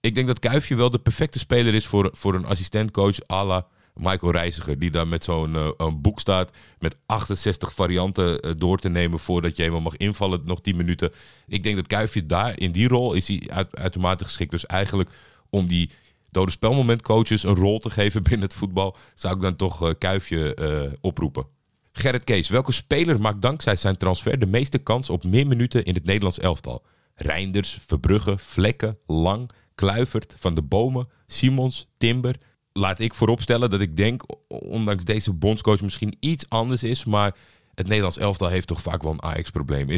ik 0.00 0.14
denk 0.14 0.26
dat 0.26 0.38
Kuifje 0.38 0.74
wel 0.74 0.90
de 0.90 0.98
perfecte 0.98 1.38
speler 1.38 1.74
is 1.74 1.86
voor, 1.86 2.10
voor 2.12 2.34
een 2.34 2.44
assistentcoach 2.44 3.28
à 3.30 3.44
la 3.44 3.66
Michael 3.94 4.32
Reiziger. 4.32 4.78
Die 4.78 4.90
dan 4.90 5.08
met 5.08 5.24
zo'n 5.24 5.54
uh, 5.54 5.70
een 5.76 6.00
boek 6.00 6.20
staat 6.20 6.50
met 6.78 6.96
68 7.06 7.74
varianten 7.74 8.46
uh, 8.46 8.52
door 8.56 8.78
te 8.78 8.88
nemen 8.88 9.18
voordat 9.18 9.56
je 9.56 9.62
helemaal 9.62 9.82
mag 9.82 9.96
invallen, 9.96 10.40
nog 10.44 10.60
10 10.60 10.76
minuten. 10.76 11.12
Ik 11.46 11.62
denk 11.62 11.76
dat 11.76 11.86
Kuifje 11.86 12.26
daar 12.26 12.58
in 12.58 12.72
die 12.72 12.88
rol 12.88 13.12
is 13.12 13.28
hij 13.28 13.42
uit, 13.48 13.76
uitermate 13.76 14.24
geschikt. 14.24 14.50
Dus 14.50 14.66
eigenlijk 14.66 15.10
om 15.50 15.66
die 15.66 15.90
dode 16.30 16.50
spelmomentcoaches 16.50 17.42
een 17.42 17.54
rol 17.54 17.78
te 17.78 17.90
geven 17.90 18.22
binnen 18.28 18.42
het 18.42 18.54
voetbal, 18.54 18.96
zou 19.14 19.34
ik 19.34 19.42
dan 19.42 19.56
toch 19.56 19.82
uh, 19.82 19.90
Kuifje 19.98 20.96
oproepen. 21.00 21.46
Gerrit 21.92 22.24
Kees, 22.24 22.48
welke 22.48 22.72
speler 22.72 23.20
maakt 23.20 23.42
dankzij 23.42 23.76
zijn 23.76 23.96
transfer 23.96 24.38
de 24.38 24.46
meeste 24.46 24.78
kans 24.78 25.10
op 25.10 25.24
meer 25.24 25.46
minuten 25.46 25.84
in 25.84 25.94
het 25.94 26.04
Nederlands 26.04 26.38
elftal? 26.38 26.84
Reinders, 27.14 27.78
Verbrugge, 27.86 28.38
Vlekken, 28.38 28.98
Lang, 29.06 29.50
Kluivert, 29.80 30.36
Van 30.38 30.54
de 30.54 30.62
Bomen, 30.62 31.08
Simons, 31.26 31.88
Timber. 31.96 32.34
Laat 32.72 33.00
ik 33.00 33.14
vooropstellen 33.14 33.70
dat 33.70 33.80
ik 33.80 33.96
denk, 33.96 34.22
ondanks 34.48 35.04
deze 35.04 35.32
bondscoach 35.32 35.80
misschien 35.80 36.16
iets 36.20 36.48
anders 36.48 36.82
is, 36.82 37.04
maar 37.04 37.36
het 37.74 37.86
Nederlands 37.86 38.18
elftal 38.18 38.48
heeft 38.48 38.66
toch 38.66 38.80
vaak 38.80 39.02
wel 39.02 39.12
een 39.12 39.22
Ajax-probleem. 39.22 39.88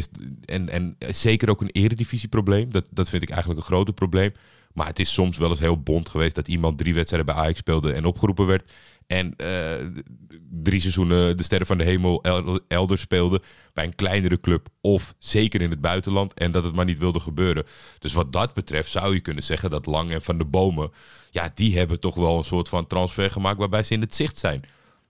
En, 0.45 0.69
en 0.69 0.95
zeker 1.07 1.49
ook 1.49 1.61
een 1.61 1.69
eredivisie-probleem. 1.71 2.71
Dat, 2.71 2.87
dat 2.91 3.09
vind 3.09 3.23
ik 3.23 3.29
eigenlijk 3.29 3.59
een 3.59 3.65
groter 3.65 3.93
probleem. 3.93 4.31
Maar 4.73 4.87
het 4.87 4.99
is 4.99 5.13
soms 5.13 5.37
wel 5.37 5.49
eens 5.49 5.59
heel 5.59 5.81
bond 5.81 6.09
geweest 6.09 6.35
dat 6.35 6.47
iemand 6.47 6.77
drie 6.77 6.93
wedstrijden 6.93 7.33
bij 7.33 7.43
Ajax 7.43 7.59
speelde 7.59 7.93
en 7.93 8.05
opgeroepen 8.05 8.45
werd. 8.45 8.71
En 9.07 9.33
uh, 9.37 10.01
drie 10.49 10.81
seizoenen 10.81 11.37
de 11.37 11.43
Sterren 11.43 11.67
van 11.67 11.77
de 11.77 11.83
Hemel 11.83 12.23
elders 12.67 13.01
speelde. 13.01 13.41
Bij 13.73 13.85
een 13.85 13.95
kleinere 13.95 14.39
club 14.39 14.67
of 14.81 15.15
zeker 15.19 15.61
in 15.61 15.69
het 15.69 15.81
buitenland. 15.81 16.33
En 16.33 16.51
dat 16.51 16.63
het 16.63 16.75
maar 16.75 16.85
niet 16.85 16.99
wilde 16.99 17.19
gebeuren. 17.19 17.65
Dus 17.99 18.13
wat 18.13 18.33
dat 18.33 18.53
betreft 18.53 18.91
zou 18.91 19.13
je 19.13 19.19
kunnen 19.19 19.43
zeggen 19.43 19.69
dat 19.69 19.85
Lang 19.85 20.11
en 20.11 20.21
Van 20.21 20.37
de 20.37 20.45
Bomen... 20.45 20.91
Ja, 21.29 21.51
die 21.53 21.77
hebben 21.77 21.99
toch 21.99 22.15
wel 22.15 22.37
een 22.37 22.43
soort 22.43 22.69
van 22.69 22.87
transfer 22.87 23.31
gemaakt 23.31 23.57
waarbij 23.57 23.83
ze 23.83 23.93
in 23.93 24.01
het 24.01 24.15
zicht 24.15 24.37
zijn. 24.37 24.63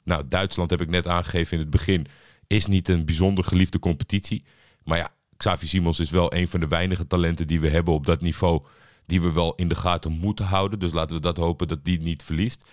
Nou, 0.04 0.24
Duitsland 0.28 0.70
heb 0.70 0.82
ik 0.82 0.90
net 0.90 1.08
aangegeven 1.08 1.54
in 1.54 1.60
het 1.60 1.70
begin. 1.70 2.08
Is 2.48 2.66
niet 2.66 2.88
een 2.88 3.06
bijzonder 3.06 3.44
geliefde 3.44 3.80
competitie. 3.80 4.44
Maar 4.84 4.98
ja, 4.98 5.12
Xavi 5.38 5.68
Simons 5.68 6.00
is 6.00 6.10
wel 6.10 6.34
een 6.34 6.48
van 6.48 6.60
de 6.60 6.68
weinige 6.68 7.08
talenten 7.08 7.48
die 7.48 7.60
we 7.60 7.70
hebben 7.70 7.94
op 7.94 8.06
dat 8.06 8.22
niveau 8.22 8.62
die 9.06 9.22
we 9.22 9.32
wel 9.32 9.56
in 9.56 9.68
de 9.68 9.76
gaten 9.76 10.12
moeten 10.12 10.46
houden. 10.46 10.80
Dus 10.80 10.94
laten 10.94 11.16
we 11.16 11.22
dat 11.22 11.38
hopen 11.38 11.68
dat 11.68 11.86
die 11.86 12.02
niet 12.02 12.24
verliest. 12.24 12.68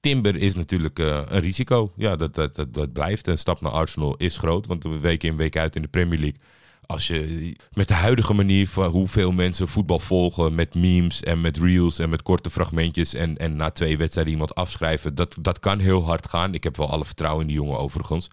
Timber 0.00 0.36
is 0.36 0.54
natuurlijk 0.54 0.98
uh, 0.98 1.20
een 1.26 1.40
risico. 1.40 1.92
Ja, 1.96 2.16
dat, 2.16 2.34
dat, 2.34 2.56
dat, 2.56 2.74
dat 2.74 2.92
blijft. 2.92 3.26
Een 3.26 3.38
stap 3.38 3.60
naar 3.60 3.72
Arsenal 3.72 4.16
is 4.16 4.36
groot. 4.36 4.66
Want 4.66 4.82
we 4.82 4.98
week 4.98 5.22
in, 5.22 5.36
week 5.36 5.56
uit 5.56 5.76
in 5.76 5.82
de 5.82 5.88
Premier 5.88 6.18
League. 6.18 6.40
Als 6.86 7.06
je 7.06 7.56
met 7.72 7.88
de 7.88 7.94
huidige 7.94 8.34
manier 8.34 8.68
van 8.68 8.90
hoeveel 8.90 9.32
mensen 9.32 9.68
voetbal 9.68 9.98
volgen. 9.98 10.54
Met 10.54 10.74
memes 10.74 11.22
en 11.22 11.40
met 11.40 11.58
reels 11.58 11.98
en 11.98 12.08
met 12.08 12.22
korte 12.22 12.50
fragmentjes. 12.50 13.14
En, 13.14 13.36
en 13.38 13.56
na 13.56 13.70
twee 13.70 13.96
wedstrijden 13.96 14.32
iemand 14.32 14.54
afschrijven. 14.54 15.14
Dat, 15.14 15.36
dat 15.40 15.58
kan 15.58 15.78
heel 15.78 16.04
hard 16.04 16.28
gaan. 16.28 16.54
Ik 16.54 16.64
heb 16.64 16.76
wel 16.76 16.90
alle 16.90 17.04
vertrouwen 17.04 17.42
in 17.42 17.48
die 17.48 17.56
jongen 17.56 17.78
overigens. 17.78 18.30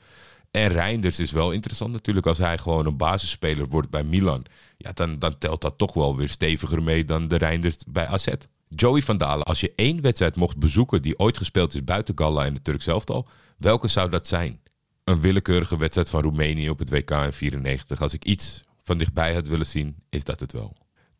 En 0.52 0.68
Reinders 0.68 1.20
is 1.20 1.32
wel 1.32 1.52
interessant 1.52 1.92
natuurlijk. 1.92 2.26
Als 2.26 2.38
hij 2.38 2.58
gewoon 2.58 2.86
een 2.86 2.98
basisspeler 2.98 3.68
wordt 3.68 3.90
bij 3.90 4.04
Milan. 4.04 4.46
Ja, 4.78 4.92
dan, 4.92 5.20
dan 5.20 5.38
telt 5.38 5.62
dat 5.62 5.78
toch 5.78 5.94
wel 5.94 6.16
weer 6.16 6.30
steviger 6.30 6.84
mee 6.84 7.06
dan 7.06 7.28
de 7.28 7.36
Reinders 7.36 7.78
bij 7.88 8.08
AZ. 8.08 8.28
Joey 8.68 9.02
van 9.02 9.18
Dalen, 9.18 9.46
als 9.46 9.60
je 9.60 9.74
één 9.76 10.02
wedstrijd 10.02 10.36
mocht 10.36 10.58
bezoeken 10.58 11.02
die 11.02 11.20
ooit 11.20 11.38
gespeeld 11.38 11.74
is 11.74 11.84
buiten 11.84 12.18
Galla 12.18 12.46
en 12.46 12.54
de 12.54 12.62
Turks 12.62 12.88
elftal, 12.88 13.28
welke 13.58 13.88
zou 13.88 14.10
dat 14.10 14.28
zijn? 14.28 14.62
Een 15.04 15.22
willekeurige 15.22 15.78
wedstrijd 15.78 16.10
van 16.10 16.22
Roemenië 16.22 16.70
op 16.70 16.80
het 16.80 16.90
WK 16.90 17.12
in 17.12 17.34
94. 17.34 18.02
Als 18.02 18.14
ik 18.14 18.26
iets 18.26 18.62
van 18.84 18.98
dichtbij 18.98 19.34
had 19.34 19.48
willen 19.48 19.66
zien, 19.66 19.96
is 20.10 20.24
dat 20.24 20.40
het 20.40 20.52
wel. 20.52 20.76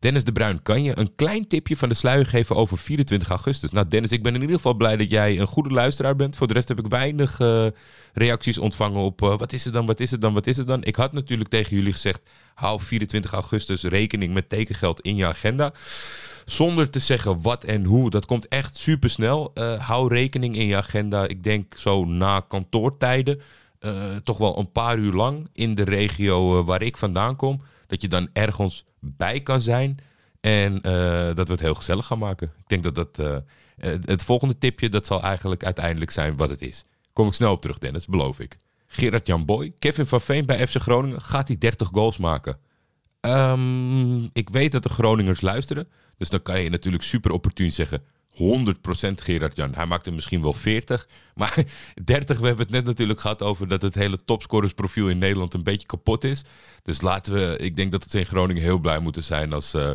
Dennis 0.06 0.24
de 0.24 0.32
Bruin, 0.32 0.62
kan 0.62 0.82
je 0.82 0.98
een 0.98 1.14
klein 1.14 1.46
tipje 1.46 1.76
van 1.76 1.88
de 1.88 1.94
sluier 1.94 2.26
geven 2.26 2.56
over 2.56 2.78
24 2.78 3.28
augustus? 3.28 3.70
Nou, 3.70 3.88
Dennis, 3.88 4.12
ik 4.12 4.22
ben 4.22 4.34
in 4.34 4.40
ieder 4.40 4.56
geval 4.56 4.74
blij 4.74 4.96
dat 4.96 5.10
jij 5.10 5.38
een 5.38 5.46
goede 5.46 5.70
luisteraar 5.70 6.16
bent. 6.16 6.36
Voor 6.36 6.46
de 6.46 6.52
rest 6.52 6.68
heb 6.68 6.78
ik 6.78 6.86
weinig 6.86 7.40
eh, 7.40 7.66
reacties 8.12 8.58
ontvangen 8.58 9.00
op 9.00 9.22
eh, 9.22 9.38
wat 9.38 9.52
is 9.52 9.64
het 9.64 9.74
dan, 9.74 9.86
wat 9.86 10.00
is 10.00 10.10
het 10.10 10.20
dan, 10.20 10.34
wat 10.34 10.46
is 10.46 10.56
het 10.56 10.66
dan? 10.66 10.84
Ik 10.84 10.96
had 10.96 11.12
natuurlijk 11.12 11.50
tegen 11.50 11.76
jullie 11.76 11.92
gezegd, 11.92 12.22
hou 12.54 12.80
24 12.80 13.32
augustus 13.32 13.82
rekening 13.82 14.34
met 14.34 14.48
tekengeld 14.48 15.00
in 15.00 15.16
je 15.16 15.26
agenda. 15.26 15.72
Zonder 16.44 16.90
te 16.90 16.98
zeggen 16.98 17.42
wat 17.42 17.64
en 17.64 17.84
hoe. 17.84 18.10
Dat 18.10 18.26
komt 18.26 18.48
echt 18.48 18.76
super 18.76 19.10
snel. 19.10 19.52
hou 19.78 20.08
rekening 20.08 20.56
in 20.56 20.66
je 20.66 20.76
agenda. 20.76 21.26
Ik 21.26 21.42
denk 21.42 21.74
zo 21.76 22.04
na 22.04 22.40
kantoortijden. 22.40 23.40
eh, 23.78 24.16
toch 24.24 24.38
wel 24.38 24.58
een 24.58 24.72
paar 24.72 24.98
uur 24.98 25.12
lang 25.12 25.48
in 25.52 25.74
de 25.74 25.84
regio 25.84 26.58
eh, 26.58 26.66
waar 26.66 26.82
ik 26.82 26.96
vandaan 26.96 27.36
kom. 27.36 27.60
Dat 27.86 28.02
je 28.02 28.08
dan 28.08 28.28
ergens 28.32 28.84
bij 29.00 29.40
kan 29.40 29.60
zijn. 29.60 29.98
En 30.40 30.80
eh, 30.80 31.34
dat 31.34 31.46
we 31.46 31.52
het 31.52 31.60
heel 31.60 31.74
gezellig 31.74 32.06
gaan 32.06 32.18
maken. 32.18 32.46
Ik 32.46 32.68
denk 32.68 32.82
dat 32.82 32.94
dat. 32.94 33.18
eh, 33.18 33.36
eh, 33.76 34.00
het 34.04 34.24
volgende 34.24 34.58
tipje, 34.58 34.88
dat 34.88 35.06
zal 35.06 35.22
eigenlijk 35.22 35.64
uiteindelijk 35.64 36.10
zijn 36.10 36.36
wat 36.36 36.48
het 36.48 36.62
is. 36.62 36.84
Kom 37.12 37.26
ik 37.26 37.32
snel 37.32 37.52
op 37.52 37.60
terug, 37.60 37.78
Dennis, 37.78 38.06
beloof 38.06 38.40
ik. 38.40 38.56
Gerard 38.86 39.26
Jan 39.26 39.44
Boy, 39.44 39.72
Kevin 39.78 40.06
van 40.06 40.20
Veen 40.20 40.46
bij 40.46 40.66
FC 40.66 40.76
Groningen. 40.76 41.20
Gaat 41.20 41.48
hij 41.48 41.58
30 41.58 41.88
goals 41.92 42.16
maken? 42.16 42.58
Ehm, 43.20 44.22
ik 44.32 44.48
weet 44.48 44.72
dat 44.72 44.82
de 44.82 44.88
Groningers 44.88 45.40
luisteren. 45.40 45.88
Dus 46.18 46.28
dan 46.28 46.42
kan 46.42 46.60
je 46.60 46.70
natuurlijk 46.70 47.02
super 47.02 47.30
opportun 47.30 47.72
zeggen. 47.72 48.02
100% 48.36 48.38
Gerard 49.22 49.56
Jan. 49.56 49.74
Hij 49.74 49.86
maakt 49.86 50.06
er 50.06 50.12
misschien 50.12 50.42
wel 50.42 50.52
40. 50.52 51.08
Maar 51.34 51.64
30, 52.04 52.38
we 52.38 52.46
hebben 52.46 52.64
het 52.64 52.74
net 52.74 52.84
natuurlijk 52.84 53.20
gehad 53.20 53.42
over 53.42 53.68
dat 53.68 53.82
het 53.82 53.94
hele 53.94 54.24
topscorersprofiel 54.24 55.08
in 55.08 55.18
Nederland 55.18 55.54
een 55.54 55.62
beetje 55.62 55.86
kapot 55.86 56.24
is. 56.24 56.44
Dus 56.82 57.00
laten 57.00 57.32
we, 57.32 57.56
ik 57.58 57.76
denk 57.76 57.92
dat 57.92 58.04
het 58.04 58.14
in 58.14 58.26
Groningen 58.26 58.62
heel 58.62 58.78
blij 58.78 58.98
moeten 58.98 59.22
zijn 59.22 59.52
als 59.52 59.74
eh, 59.74 59.90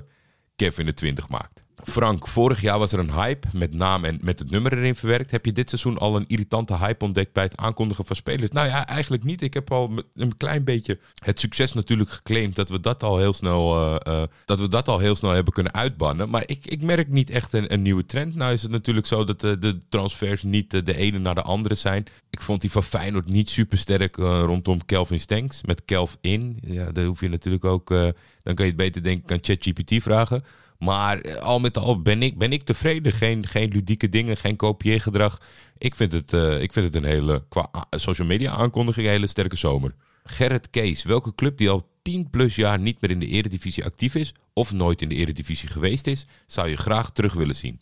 Kevin 0.55 0.85
de 0.85 0.93
20 0.93 1.29
maakt. 1.29 1.61
Frank, 1.83 2.27
vorig 2.27 2.61
jaar 2.61 2.79
was 2.79 2.91
er 2.91 2.99
een 2.99 3.13
hype 3.13 3.47
met 3.53 3.73
naam 3.73 4.05
en 4.05 4.19
met 4.21 4.39
het 4.39 4.51
nummer 4.51 4.77
erin 4.77 4.95
verwerkt. 4.95 5.31
Heb 5.31 5.45
je 5.45 5.51
dit 5.51 5.69
seizoen 5.69 5.97
al 5.97 6.15
een 6.15 6.25
irritante 6.27 6.77
hype 6.77 7.05
ontdekt 7.05 7.33
bij 7.33 7.43
het 7.43 7.57
aankondigen 7.57 8.05
van 8.05 8.15
spelers? 8.15 8.51
Nou 8.51 8.67
ja, 8.67 8.87
eigenlijk 8.87 9.23
niet. 9.23 9.41
Ik 9.41 9.53
heb 9.53 9.71
al 9.71 9.91
een 10.15 10.37
klein 10.37 10.63
beetje 10.63 10.99
het 11.23 11.39
succes 11.39 11.73
natuurlijk 11.73 12.09
geclaimd 12.09 12.55
dat 12.55 12.69
we 12.69 12.79
dat 12.79 13.03
al 13.03 13.17
heel 13.17 13.33
snel, 13.33 13.75
eh, 14.03 14.21
eh, 14.21 14.27
dat 14.45 14.59
we 14.59 14.67
dat 14.67 14.87
al 14.87 14.99
heel 14.99 15.15
snel 15.15 15.31
hebben 15.31 15.53
kunnen 15.53 15.73
uitbannen. 15.73 16.29
Maar 16.29 16.43
ik, 16.45 16.65
ik 16.65 16.81
merk 16.81 17.07
niet 17.07 17.29
echt 17.29 17.53
een, 17.53 17.73
een 17.73 17.81
nieuwe 17.81 18.05
trend. 18.05 18.35
Nou 18.35 18.53
is 18.53 18.61
het 18.61 18.71
natuurlijk 18.71 19.07
zo 19.07 19.23
dat 19.23 19.39
de, 19.39 19.59
de 19.59 19.77
transfers 19.89 20.43
niet 20.43 20.73
eh, 20.73 20.83
de 20.83 20.97
ene 20.97 21.19
naar 21.19 21.35
de 21.35 21.41
andere 21.41 21.75
zijn. 21.75 22.05
Ik 22.29 22.41
vond 22.41 22.61
die 22.61 22.71
van 22.71 22.83
Feyenoord 22.83 23.29
niet 23.29 23.49
super 23.49 23.77
sterk 23.77 24.15
rondom 24.15 24.85
Kelvin 24.85 25.19
Stenks. 25.19 25.61
Met 25.63 25.85
Kelv 25.85 26.13
in. 26.21 26.59
Ja, 26.61 26.91
daar 26.91 27.05
hoef 27.05 27.19
je 27.19 27.29
natuurlijk 27.29 27.65
ook. 27.65 27.91
eh, 27.91 28.07
dan 28.43 28.55
kan 28.55 28.65
je 28.65 28.71
het 28.71 28.75
beter 28.81 29.03
denken 29.03 29.35
aan 29.35 29.39
ChatGPT 29.41 30.03
vragen. 30.03 30.43
Maar 30.83 31.19
eh, 31.21 31.35
al 31.35 31.59
met 31.59 31.77
al 31.77 32.01
ben 32.01 32.23
ik, 32.23 32.37
ben 32.37 32.51
ik 32.51 32.63
tevreden. 32.63 33.11
Geen, 33.11 33.47
geen 33.47 33.69
ludieke 33.69 34.09
dingen, 34.09 34.37
geen 34.37 34.55
kopieergedrag. 34.55 35.41
Ik 35.77 35.95
vind 35.95 36.11
het, 36.11 36.33
eh, 36.33 36.61
ik 36.61 36.73
vind 36.73 36.85
het 36.85 36.95
een 36.95 37.09
hele, 37.09 37.43
qua 37.49 37.69
social 37.89 38.27
media 38.27 38.51
aankondiging, 38.51 39.05
een 39.05 39.11
hele 39.11 39.27
sterke 39.27 39.55
zomer. 39.55 39.95
Gerrit 40.23 40.69
Kees, 40.69 41.03
welke 41.03 41.35
club 41.35 41.57
die 41.57 41.69
al 41.69 41.89
10 42.01 42.29
plus 42.29 42.55
jaar 42.55 42.79
niet 42.79 43.01
meer 43.01 43.11
in 43.11 43.19
de 43.19 43.27
eredivisie 43.27 43.85
actief 43.85 44.15
is... 44.15 44.33
of 44.53 44.71
nooit 44.71 45.01
in 45.01 45.09
de 45.09 45.15
eredivisie 45.15 45.69
geweest 45.69 46.07
is, 46.07 46.25
zou 46.45 46.69
je 46.69 46.77
graag 46.77 47.11
terug 47.11 47.33
willen 47.33 47.55
zien? 47.55 47.79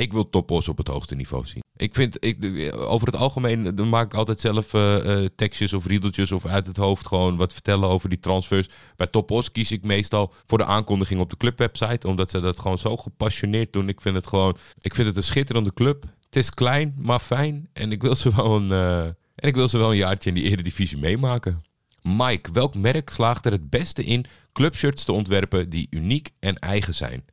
Ik 0.00 0.12
wil 0.12 0.30
toppos 0.30 0.68
op 0.68 0.76
het 0.76 0.88
hoogste 0.88 1.14
niveau 1.14 1.46
zien. 1.46 1.62
Ik 1.76 1.94
vind, 1.94 2.24
ik, 2.24 2.72
over 2.76 3.06
het 3.06 3.16
algemeen 3.16 3.74
dan 3.74 3.88
maak 3.88 4.04
ik 4.04 4.14
altijd 4.14 4.40
zelf 4.40 4.74
eh, 4.74 5.24
eh, 5.24 5.30
tekstjes 5.36 5.72
of 5.72 5.86
riedeltjes 5.86 6.32
of 6.32 6.46
uit 6.46 6.66
het 6.66 6.76
hoofd 6.76 7.06
gewoon 7.06 7.36
wat 7.36 7.52
vertellen 7.52 7.88
over 7.88 8.08
die 8.08 8.18
transfers. 8.18 8.68
Bij 8.96 9.06
Topos 9.06 9.52
kies 9.52 9.70
ik 9.70 9.82
meestal 9.82 10.32
voor 10.46 10.58
de 10.58 10.64
aankondiging 10.64 11.20
op 11.20 11.30
de 11.30 11.36
clubwebsite, 11.36 12.08
omdat 12.08 12.30
ze 12.30 12.40
dat 12.40 12.58
gewoon 12.58 12.78
zo 12.78 12.96
gepassioneerd 12.96 13.72
doen. 13.72 13.88
Ik 13.88 14.00
vind 14.00 14.14
het 14.14 14.26
gewoon, 14.26 14.56
ik 14.80 14.94
vind 14.94 15.06
het 15.06 15.16
een 15.16 15.22
schitterende 15.22 15.74
club. 15.74 16.04
Het 16.24 16.36
is 16.36 16.50
klein, 16.50 16.94
maar 16.98 17.20
fijn. 17.20 17.68
En 17.72 17.92
ik 17.92 18.02
wil 18.02 18.14
ze 18.14 18.34
wel 18.36 18.56
een, 18.56 18.72
eh, 18.72 19.04
en 19.34 19.48
ik 19.48 19.54
wil 19.54 19.68
ze 19.68 19.78
wel 19.78 19.90
een 19.90 19.96
jaartje 19.96 20.28
in 20.28 20.34
die 20.34 20.44
eredivisie 20.44 20.98
meemaken. 20.98 21.62
Mike, 22.02 22.52
welk 22.52 22.74
merk 22.74 23.10
slaagt 23.10 23.46
er 23.46 23.52
het 23.52 23.70
beste 23.70 24.04
in 24.04 24.24
clubshirts 24.52 25.04
te 25.04 25.12
ontwerpen 25.12 25.68
die 25.68 25.86
uniek 25.90 26.30
en 26.38 26.54
eigen 26.54 26.94
zijn? 26.94 27.24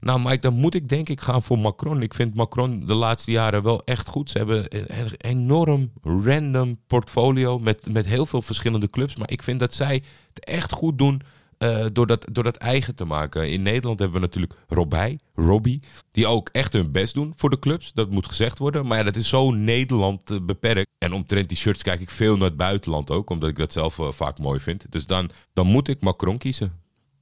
Nou, 0.00 0.20
Mike, 0.20 0.38
dan 0.38 0.54
moet 0.54 0.74
ik 0.74 0.88
denk 0.88 1.08
ik 1.08 1.20
gaan 1.20 1.42
voor 1.42 1.58
Macron. 1.58 2.02
Ik 2.02 2.14
vind 2.14 2.34
Macron 2.34 2.86
de 2.86 2.94
laatste 2.94 3.30
jaren 3.30 3.62
wel 3.62 3.82
echt 3.84 4.08
goed. 4.08 4.30
Ze 4.30 4.38
hebben 4.38 4.66
een 5.00 5.10
enorm 5.16 5.92
random 6.02 6.78
portfolio 6.86 7.58
met, 7.58 7.92
met 7.92 8.06
heel 8.06 8.26
veel 8.26 8.42
verschillende 8.42 8.90
clubs. 8.90 9.16
Maar 9.16 9.30
ik 9.30 9.42
vind 9.42 9.60
dat 9.60 9.74
zij 9.74 10.02
het 10.34 10.44
echt 10.44 10.72
goed 10.72 10.98
doen 10.98 11.22
eh, 11.58 11.86
door, 11.92 12.06
dat, 12.06 12.28
door 12.32 12.44
dat 12.44 12.56
eigen 12.56 12.94
te 12.94 13.04
maken. 13.04 13.50
In 13.50 13.62
Nederland 13.62 13.98
hebben 13.98 14.20
we 14.20 14.26
natuurlijk 14.26 14.54
Robij, 14.68 15.18
Robbie, 15.34 15.82
die 16.12 16.26
ook 16.26 16.48
echt 16.52 16.72
hun 16.72 16.92
best 16.92 17.14
doen 17.14 17.32
voor 17.36 17.50
de 17.50 17.58
clubs. 17.58 17.92
Dat 17.92 18.10
moet 18.10 18.26
gezegd 18.26 18.58
worden. 18.58 18.86
Maar 18.86 18.98
ja, 18.98 19.04
dat 19.04 19.16
is 19.16 19.28
zo 19.28 19.50
Nederland 19.50 20.30
eh, 20.30 20.38
beperkt. 20.42 20.90
En 20.98 21.12
omtrent 21.12 21.48
die 21.48 21.58
shirts 21.58 21.82
kijk 21.82 22.00
ik 22.00 22.10
veel 22.10 22.36
naar 22.36 22.48
het 22.48 22.56
buitenland 22.56 23.10
ook, 23.10 23.30
omdat 23.30 23.48
ik 23.48 23.56
dat 23.56 23.72
zelf 23.72 23.98
eh, 23.98 24.12
vaak 24.12 24.38
mooi 24.38 24.60
vind. 24.60 24.86
Dus 24.88 25.06
dan, 25.06 25.30
dan 25.52 25.66
moet 25.66 25.88
ik 25.88 26.00
Macron 26.00 26.38
kiezen. 26.38 26.72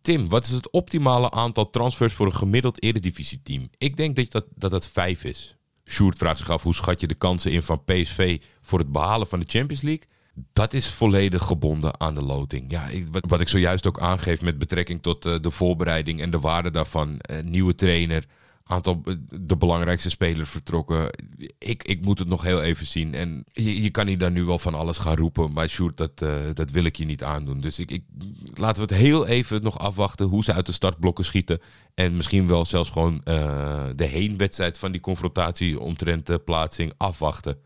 Tim, 0.06 0.28
wat 0.28 0.46
is 0.46 0.50
het 0.50 0.70
optimale 0.70 1.30
aantal 1.30 1.70
transfers 1.70 2.14
voor 2.14 2.26
een 2.26 2.34
gemiddeld 2.34 2.82
eredivisieteam? 2.82 3.70
Ik 3.78 3.96
denk 3.96 4.16
dat 4.16 4.46
dat, 4.54 4.70
dat 4.70 4.88
vijf 4.88 5.24
is. 5.24 5.56
Sjoerd 5.84 6.18
vraagt 6.18 6.38
zich 6.38 6.50
af 6.50 6.62
hoe 6.62 6.74
schat 6.74 7.00
je 7.00 7.06
de 7.06 7.14
kansen 7.14 7.50
in 7.52 7.62
van 7.62 7.84
PSV 7.84 8.40
voor 8.60 8.78
het 8.78 8.92
behalen 8.92 9.26
van 9.26 9.40
de 9.40 9.46
Champions 9.48 9.82
League? 9.82 10.04
Dat 10.52 10.74
is 10.74 10.88
volledig 10.88 11.42
gebonden 11.44 12.00
aan 12.00 12.14
de 12.14 12.22
loting. 12.22 12.70
Ja, 12.70 12.86
ik, 12.86 13.06
wat, 13.10 13.24
wat 13.28 13.40
ik 13.40 13.48
zojuist 13.48 13.86
ook 13.86 14.00
aangeef 14.00 14.42
met 14.42 14.58
betrekking 14.58 15.02
tot 15.02 15.26
eh, 15.26 15.34
de 15.40 15.50
voorbereiding 15.50 16.20
en 16.20 16.30
de 16.30 16.40
waarde 16.40 16.70
daarvan. 16.70 17.18
Eh, 17.18 17.42
nieuwe 17.42 17.74
trainer, 17.74 18.24
aantal 18.66 19.02
eh, 19.04 19.14
de 19.30 19.56
belangrijkste 19.56 20.10
spelers 20.10 20.50
vertrokken. 20.50 21.10
Ik, 21.58 21.82
ik 21.82 22.04
moet 22.04 22.18
het 22.18 22.28
nog 22.28 22.42
heel 22.42 22.62
even 22.62 22.86
zien. 22.86 23.14
En 23.14 23.44
je, 23.52 23.82
je 23.82 23.90
kan 23.90 24.06
hier 24.06 24.18
dan 24.18 24.32
nu 24.32 24.44
wel 24.44 24.58
van 24.58 24.74
alles 24.74 24.98
gaan 24.98 25.16
roepen. 25.16 25.52
Maar 25.52 25.68
Sjoerd, 25.68 25.96
dat, 25.96 26.22
eh, 26.22 26.34
dat 26.54 26.70
wil 26.70 26.84
ik 26.84 26.96
je 26.96 27.04
niet 27.04 27.22
aandoen. 27.22 27.60
Dus 27.60 27.78
ik, 27.78 27.90
ik, 27.90 28.02
laten 28.54 28.86
we 28.86 28.94
het 28.94 29.02
heel 29.02 29.26
even 29.26 29.62
nog 29.62 29.78
afwachten 29.78 30.26
hoe 30.26 30.44
ze 30.44 30.52
uit 30.52 30.66
de 30.66 30.72
startblokken 30.72 31.24
schieten. 31.24 31.60
En 31.94 32.16
misschien 32.16 32.46
wel 32.46 32.64
zelfs 32.64 32.90
gewoon 32.90 33.20
eh, 33.24 33.84
de 33.94 34.06
heenwedstrijd 34.06 34.78
van 34.78 34.92
die 34.92 35.00
confrontatie 35.00 35.80
omtrent 35.80 36.26
de 36.26 36.38
plaatsing 36.38 36.92
afwachten. 36.96 37.58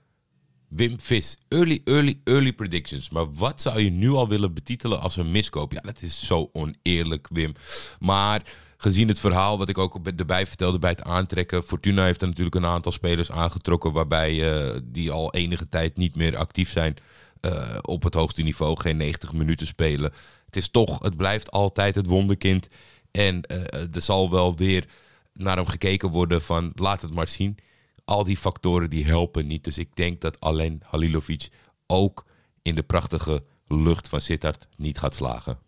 Wim 0.69 1.01
Vis, 1.01 1.37
early, 1.49 1.81
early, 1.85 2.21
early 2.25 2.53
predictions. 2.53 3.11
Maar 3.11 3.33
wat 3.33 3.61
zou 3.61 3.81
je 3.81 3.91
nu 3.91 4.11
al 4.11 4.29
willen 4.29 4.55
betitelen 4.55 5.01
als 5.01 5.17
een 5.17 5.31
miskoop? 5.31 5.73
Ja, 5.73 5.81
dat 5.81 6.03
is 6.03 6.27
zo 6.27 6.51
oneerlijk, 6.53 7.29
Wim. 7.33 7.53
Maar 7.99 8.43
gezien 8.81 9.09
het 9.09 9.21
verhaal 9.21 9.59
wat 9.59 9.69
ik 9.69 9.79
ook 9.79 10.07
erbij 10.17 10.47
vertelde 10.47 10.79
bij 10.79 10.91
het 10.91 11.03
aantrekken. 11.03 11.63
Fortuna 11.63 12.05
heeft 12.05 12.23
er 12.23 12.29
natuurlijk 12.29 12.57
een 12.57 12.67
aantal 12.67 12.93
spelers 12.93 13.31
aangetrokken 13.31 13.93
waarbij 13.93 14.53
eh, 14.53 14.81
die 14.85 15.11
al 15.11 15.33
enige 15.33 15.69
tijd 15.69 15.97
niet 15.97 16.17
meer 16.17 16.37
actief 16.37 16.71
zijn 16.71 16.97
eh, 17.41 17.79
op 17.81 18.03
het 18.03 18.15
hoogste 18.15 18.43
niveau. 18.43 18.81
Geen 18.81 18.97
90 18.97 19.33
minuten 19.33 19.67
spelen. 19.67 20.13
Het 20.47 20.57
is 20.57 20.69
toch, 20.69 21.03
het 21.03 21.17
blijft 21.17 21.51
altijd 21.51 21.95
het 21.95 22.07
wonderkind. 22.07 22.69
En 23.11 23.43
eh, 23.43 23.95
er 23.95 24.01
zal 24.01 24.31
wel 24.31 24.57
weer 24.57 24.89
naar 25.33 25.57
hem 25.57 25.67
gekeken 25.67 26.11
worden 26.11 26.43
van 26.43 26.73
laat 26.75 27.03
het 27.03 27.15
maar 27.15 27.29
zien. 27.29 27.59
Al 28.05 28.25
die 28.25 28.37
factoren 28.37 28.91
die 28.91 29.05
helpen 29.05 29.47
niet. 29.47 29.65
Dus 29.65 29.79
ik 29.79 29.97
denk 29.97 30.21
dat 30.21 30.41
alleen 30.41 30.83
Halilovic 30.85 31.49
ook 31.87 32.27
in 32.63 32.75
de 32.75 32.83
prachtige 32.83 33.45
lucht 33.67 34.09
van 34.09 34.21
Sittard 34.21 34.67
niet 34.77 34.99
gaat 34.99 35.15
slagen. 35.15 35.59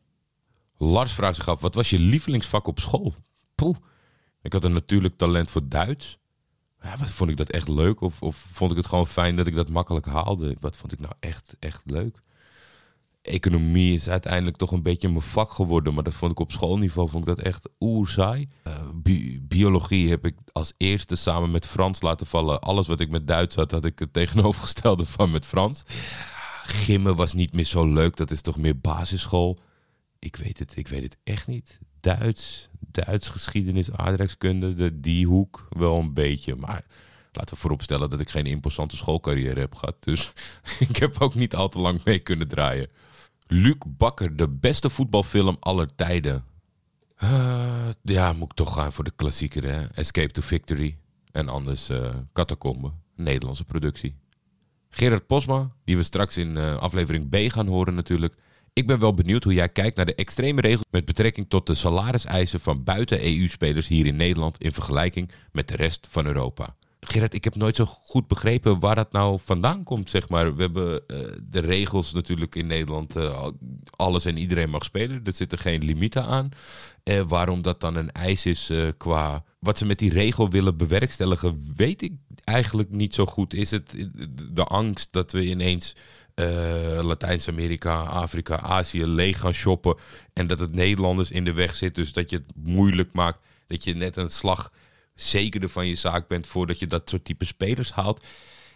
Lars 0.84 1.12
vraagt 1.12 1.36
zich 1.36 1.48
af, 1.48 1.60
wat 1.60 1.74
was 1.74 1.90
je 1.90 1.98
lievelingsvak 1.98 2.66
op 2.66 2.80
school? 2.80 3.14
Poeh. 3.54 3.76
Ik 4.42 4.52
had 4.52 4.64
een 4.64 4.72
natuurlijk 4.72 5.16
talent 5.16 5.50
voor 5.50 5.68
Duits. 5.68 6.18
Ja, 6.82 6.96
wat 6.96 7.10
vond 7.10 7.30
ik 7.30 7.36
dat 7.36 7.50
echt 7.50 7.68
leuk? 7.68 8.00
Of, 8.00 8.22
of 8.22 8.46
vond 8.52 8.70
ik 8.70 8.76
het 8.76 8.86
gewoon 8.86 9.06
fijn 9.06 9.36
dat 9.36 9.46
ik 9.46 9.54
dat 9.54 9.68
makkelijk 9.68 10.06
haalde? 10.06 10.56
Wat 10.60 10.76
vond 10.76 10.92
ik 10.92 11.00
nou 11.00 11.12
echt, 11.20 11.56
echt 11.58 11.82
leuk? 11.84 12.20
Economie 13.22 13.94
is 13.94 14.08
uiteindelijk 14.08 14.56
toch 14.56 14.72
een 14.72 14.82
beetje 14.82 15.08
mijn 15.08 15.22
vak 15.22 15.52
geworden. 15.52 15.94
Maar 15.94 16.04
dat 16.04 16.14
vond 16.14 16.32
ik 16.32 16.38
op 16.38 16.52
schoolniveau 16.52 17.08
vond 17.08 17.28
ik 17.28 17.36
dat 17.36 17.44
echt 17.46 17.68
oer 17.80 18.08
saai. 18.08 18.48
Uh, 18.66 18.72
bi 18.94 19.40
biologie 19.42 20.10
heb 20.10 20.24
ik 20.24 20.36
als 20.52 20.72
eerste 20.76 21.16
samen 21.16 21.50
met 21.50 21.66
Frans 21.66 22.00
laten 22.00 22.26
vallen. 22.26 22.60
Alles 22.60 22.86
wat 22.86 23.00
ik 23.00 23.10
met 23.10 23.26
Duits 23.26 23.54
had, 23.54 23.70
had 23.70 23.84
ik 23.84 23.98
het 23.98 24.12
tegenovergestelde 24.12 25.06
van 25.06 25.30
met 25.30 25.46
Frans. 25.46 25.82
Gimmen 26.62 27.16
was 27.16 27.32
niet 27.32 27.52
meer 27.52 27.64
zo 27.64 27.92
leuk. 27.92 28.16
Dat 28.16 28.30
is 28.30 28.40
toch 28.40 28.56
meer 28.56 28.78
basisschool. 28.78 29.58
Ik 30.22 30.36
weet 30.36 30.58
het, 30.58 30.76
ik 30.76 30.88
weet 30.88 31.02
het 31.02 31.16
echt 31.24 31.46
niet. 31.46 31.78
Duits, 32.00 32.68
Duits 32.78 33.28
geschiedenis, 33.28 33.92
aardrijkskunde, 33.92 34.74
de, 34.74 35.00
die 35.00 35.26
hoek 35.26 35.66
wel 35.70 35.98
een 35.98 36.14
beetje. 36.14 36.56
Maar 36.56 36.84
laten 37.32 37.54
we 37.54 37.60
vooropstellen 37.60 38.10
dat 38.10 38.20
ik 38.20 38.28
geen 38.28 38.46
imposante 38.46 38.96
schoolcarrière 38.96 39.60
heb 39.60 39.74
gehad. 39.74 39.96
Dus 40.04 40.32
ik 40.88 40.96
heb 40.96 41.20
ook 41.20 41.34
niet 41.34 41.54
al 41.54 41.68
te 41.68 41.78
lang 41.78 42.04
mee 42.04 42.18
kunnen 42.18 42.48
draaien. 42.48 42.88
Luc 43.46 43.76
Bakker, 43.86 44.36
de 44.36 44.48
beste 44.48 44.90
voetbalfilm 44.90 45.56
aller 45.60 45.94
tijden. 45.94 46.44
Uh, 47.22 47.88
ja, 48.02 48.32
moet 48.32 48.50
ik 48.50 48.56
toch 48.56 48.74
gaan 48.74 48.92
voor 48.92 49.04
de 49.04 49.12
klassieker, 49.16 49.64
hè? 49.64 49.86
Escape 49.86 50.32
to 50.32 50.42
Victory. 50.42 50.96
En 51.32 51.48
anders 51.48 51.90
uh, 51.90 52.14
Catacombe, 52.32 52.92
Nederlandse 53.16 53.64
productie. 53.64 54.14
Gerard 54.90 55.26
Posma, 55.26 55.70
die 55.84 55.96
we 55.96 56.02
straks 56.02 56.36
in 56.36 56.56
uh, 56.56 56.76
aflevering 56.76 57.28
B 57.28 57.52
gaan 57.52 57.66
horen 57.66 57.94
natuurlijk. 57.94 58.34
Ik 58.74 58.86
ben 58.86 58.98
wel 58.98 59.14
benieuwd 59.14 59.44
hoe 59.44 59.54
jij 59.54 59.68
kijkt 59.68 59.96
naar 59.96 60.06
de 60.06 60.14
extreme 60.14 60.60
regels 60.60 60.84
met 60.90 61.04
betrekking 61.04 61.46
tot 61.48 61.66
de 61.66 61.74
salariseisen 61.74 62.60
van 62.60 62.84
buiten-EU-spelers 62.84 63.88
hier 63.88 64.06
in 64.06 64.16
Nederland 64.16 64.58
in 64.58 64.72
vergelijking 64.72 65.30
met 65.52 65.68
de 65.68 65.76
rest 65.76 66.08
van 66.10 66.26
Europa. 66.26 66.74
Gerard, 67.00 67.34
ik 67.34 67.44
heb 67.44 67.54
nooit 67.54 67.76
zo 67.76 67.84
goed 67.84 68.26
begrepen 68.26 68.80
waar 68.80 68.94
dat 68.94 69.12
nou 69.12 69.38
vandaan 69.44 69.82
komt, 69.82 70.10
zeg 70.10 70.28
maar. 70.28 70.56
We 70.56 70.62
hebben 70.62 71.06
eh, 71.06 71.18
de 71.50 71.60
regels 71.60 72.12
natuurlijk 72.12 72.54
in 72.54 72.66
Nederland. 72.66 73.16
eh, 73.16 73.48
alles 73.90 74.24
en 74.24 74.36
iedereen 74.36 74.70
mag 74.70 74.84
spelen. 74.84 75.20
Er 75.24 75.32
zitten 75.32 75.58
geen 75.58 75.84
limieten 75.84 76.24
aan. 76.24 76.48
Eh, 77.02 77.20
waarom 77.20 77.62
dat 77.62 77.80
dan 77.80 77.96
een 77.96 78.12
eis 78.12 78.46
is 78.46 78.70
qua 78.96 79.44
wat 79.58 79.78
ze 79.78 79.86
met 79.86 79.98
die 79.98 80.12
regel 80.12 80.50
willen 80.50 80.76
bewerkstelligen, 80.76 81.72
weet 81.76 82.02
ik 82.02 82.12
eigenlijk 82.44 82.90
niet 82.90 83.14
zo 83.14 83.26
goed. 83.26 83.54
Is 83.54 83.70
het 83.70 84.08
de 84.52 84.64
angst 84.64 85.12
dat 85.12 85.32
we 85.32 85.44
ineens 85.44 85.94
Latijns-Amerika, 87.02 88.02
Afrika, 88.02 88.60
Azië 88.60 89.06
leeg 89.06 89.40
gaan 89.40 89.52
shoppen 89.52 89.96
en 90.32 90.46
dat 90.46 90.58
het 90.58 90.74
Nederlanders 90.74 91.30
in 91.30 91.44
de 91.44 91.52
weg 91.52 91.74
zit, 91.74 91.94
dus 91.94 92.12
dat 92.12 92.30
je 92.30 92.36
het 92.36 92.52
moeilijk 92.56 93.12
maakt, 93.12 93.40
dat 93.66 93.84
je 93.84 93.94
net 93.94 94.16
een 94.16 94.30
slag 94.30 94.72
zekerder 95.14 95.68
van 95.68 95.86
je 95.86 95.94
zaak 95.94 96.28
bent 96.28 96.46
voordat 96.46 96.78
je 96.78 96.86
dat 96.86 97.10
soort 97.10 97.24
type 97.24 97.44
spelers 97.44 97.92
haalt. 97.92 98.24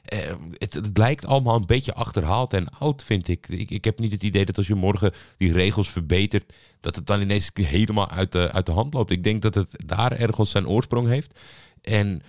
Eh, 0.04 0.18
het, 0.58 0.74
het 0.74 0.98
lijkt 0.98 1.26
allemaal 1.26 1.56
een 1.56 1.66
beetje 1.66 1.94
achterhaald 1.94 2.52
en 2.52 2.68
oud, 2.68 3.04
vind 3.04 3.28
ik. 3.28 3.48
ik. 3.48 3.70
Ik 3.70 3.84
heb 3.84 3.98
niet 3.98 4.12
het 4.12 4.22
idee 4.22 4.44
dat 4.44 4.56
als 4.56 4.66
je 4.66 4.74
morgen 4.74 5.12
die 5.36 5.52
regels 5.52 5.90
verbetert, 5.90 6.52
dat 6.80 6.96
het 6.96 7.06
dan 7.06 7.20
ineens 7.20 7.50
helemaal 7.54 8.10
uit 8.10 8.32
de, 8.32 8.52
uit 8.52 8.66
de 8.66 8.72
hand 8.72 8.94
loopt. 8.94 9.10
Ik 9.10 9.24
denk 9.24 9.42
dat 9.42 9.54
het 9.54 9.70
daar 9.86 10.12
ergens 10.12 10.50
zijn 10.50 10.68
oorsprong 10.68 11.08
heeft. 11.08 11.38
En 11.82 12.22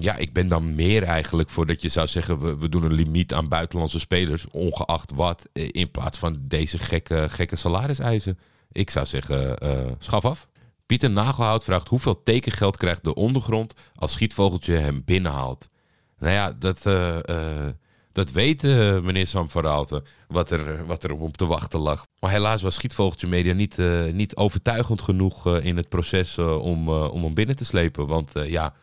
ja, 0.00 0.16
ik 0.16 0.32
ben 0.32 0.48
dan 0.48 0.74
meer 0.74 1.02
eigenlijk 1.02 1.50
voor 1.50 1.66
dat 1.66 1.82
je 1.82 1.88
zou 1.88 2.06
zeggen, 2.06 2.40
we, 2.40 2.58
we 2.58 2.68
doen 2.68 2.82
een 2.82 2.92
limiet 2.92 3.34
aan 3.34 3.48
buitenlandse 3.48 3.98
spelers, 3.98 4.46
ongeacht 4.50 5.12
wat, 5.14 5.48
eh, 5.52 5.68
in 5.70 5.90
plaats 5.90 6.18
van 6.18 6.38
deze 6.40 6.78
gekke, 6.78 7.26
gekke 7.28 7.56
salariseisen. 7.56 8.38
Ik 8.72 8.90
zou 8.90 9.06
zeggen, 9.06 9.58
eh, 9.58 9.86
schaf 9.98 10.24
af. 10.24 10.48
Pieter 10.86 11.10
Nagelhout 11.10 11.64
vraagt 11.64 11.88
hoeveel 11.88 12.22
tekengeld 12.22 12.76
krijgt 12.76 13.04
de 13.04 13.14
ondergrond 13.14 13.74
als 13.94 14.12
schietvogeltje 14.12 14.74
hem 14.74 15.02
binnenhaalt. 15.04 15.68
Nou 16.18 16.32
ja, 16.32 16.52
dat, 16.52 16.86
eh, 16.86 17.18
dat 18.12 18.30
weet 18.30 18.62
meneer 19.02 19.26
Sam 19.26 19.50
van 19.50 19.62
Raalte, 19.62 20.02
wat 20.28 20.50
er, 20.50 20.86
wat 20.86 21.04
er 21.04 21.12
op 21.12 21.36
te 21.36 21.46
wachten 21.46 21.80
lag. 21.80 22.06
Maar 22.20 22.30
helaas 22.30 22.62
was 22.62 22.74
Schietvogeltje 22.74 23.26
Media 23.26 23.52
niet, 23.52 23.76
niet 24.12 24.36
overtuigend 24.36 25.02
genoeg 25.02 25.58
in 25.58 25.76
het 25.76 25.88
proces 25.88 26.38
om, 26.38 26.88
om 26.88 27.22
hem 27.22 27.34
binnen 27.34 27.56
te 27.56 27.64
slepen. 27.64 28.06
Want 28.06 28.32
ja, 28.34 28.74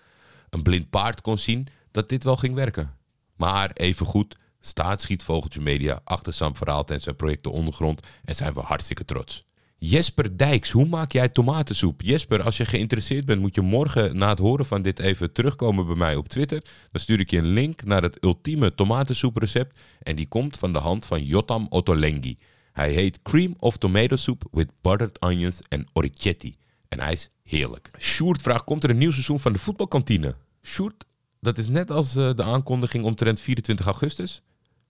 een 0.52 0.64
blind 0.64 0.90
paard 0.90 1.22
kon 1.22 1.38
zien 1.38 1.68
dat 1.92 2.10
dit 2.10 2.24
wel 2.24 2.38
ging 2.38 2.54
werken. 2.54 2.96
Maar 3.36 3.72
evengoed 3.74 4.38
staat 4.60 5.02
Schietvogeltje 5.02 5.62
Media 5.62 6.02
achter 6.04 6.34
Sam 6.34 6.56
van 6.56 6.68
Raalte 6.68 6.94
en 6.94 7.02
zijn 7.02 7.16
project 7.16 7.44
De 7.44 7.50
Ondergrond 7.50 8.02
en 8.26 8.36
zijn 8.36 8.54
we 8.54 8.60
hartstikke 8.60 9.06
trots. 9.06 9.46
Jesper 9.78 10.38
Dijks, 10.38 10.72
hoe 10.72 10.86
maak 10.86 11.12
jij 11.12 11.30
tomatensoep? 11.30 12.02
Jesper, 12.02 12.44
als 12.44 12.58
je 12.58 12.66
geïnteresseerd 12.66 13.26
bent, 13.26 13.42
moet 13.42 13.56
je 13.56 13.62
morgen 13.62 14.18
na 14.18 14.30
het 14.30 14.40
horen 14.40 14.66
van 14.66 14.82
dit 14.82 15.00
even 15.00 15.32
terugkomen 15.32 15.86
bij 15.86 15.96
mij 15.96 16.16
op 16.16 16.28
Twitter. 16.28 16.64
Dan 16.92 17.02
stuur 17.02 17.20
ik 17.20 17.32
je 17.32 17.38
een 17.38 17.54
link 17.54 17.84
naar 17.84 18.02
het 18.02 18.24
ultieme 18.24 18.76
tomatensoeprecept. 18.76 19.80
En 20.00 20.16
die 20.16 20.28
komt 20.28 20.58
van 20.58 20.74
de 20.74 20.80
hand 20.80 21.06
van 21.06 21.24
Jotam 21.24 21.68
Ottolenghi. 21.70 22.38
Hij 22.72 22.92
heet 22.92 23.22
Cream 23.22 23.54
of 23.60 23.78
Tomato 23.78 24.16
Soup 24.16 24.48
with 24.52 24.70
Buttered 24.82 25.22
Onions 25.22 25.60
en 25.70 25.88
Oricetti. 25.94 26.56
En 26.92 27.00
hij 27.00 27.12
is 27.12 27.30
heerlijk. 27.44 27.92
Sjoerd 28.00 28.42
vraagt, 28.42 28.64
komt 28.64 28.84
er 28.84 28.90
een 28.90 28.98
nieuw 28.98 29.12
seizoen 29.12 29.40
van 29.40 29.54
de 29.54 29.60
voetbalkantine? 29.60 30.36
Sjoerd, 30.64 31.06
dat 31.40 31.58
is 31.58 31.68
net 31.68 31.92
als 31.92 32.16
eh, 32.16 32.34
de 32.34 32.44
aankondiging 32.44 33.04
omtrent 33.04 33.42
24 33.42 33.86
augustus. 33.86 34.42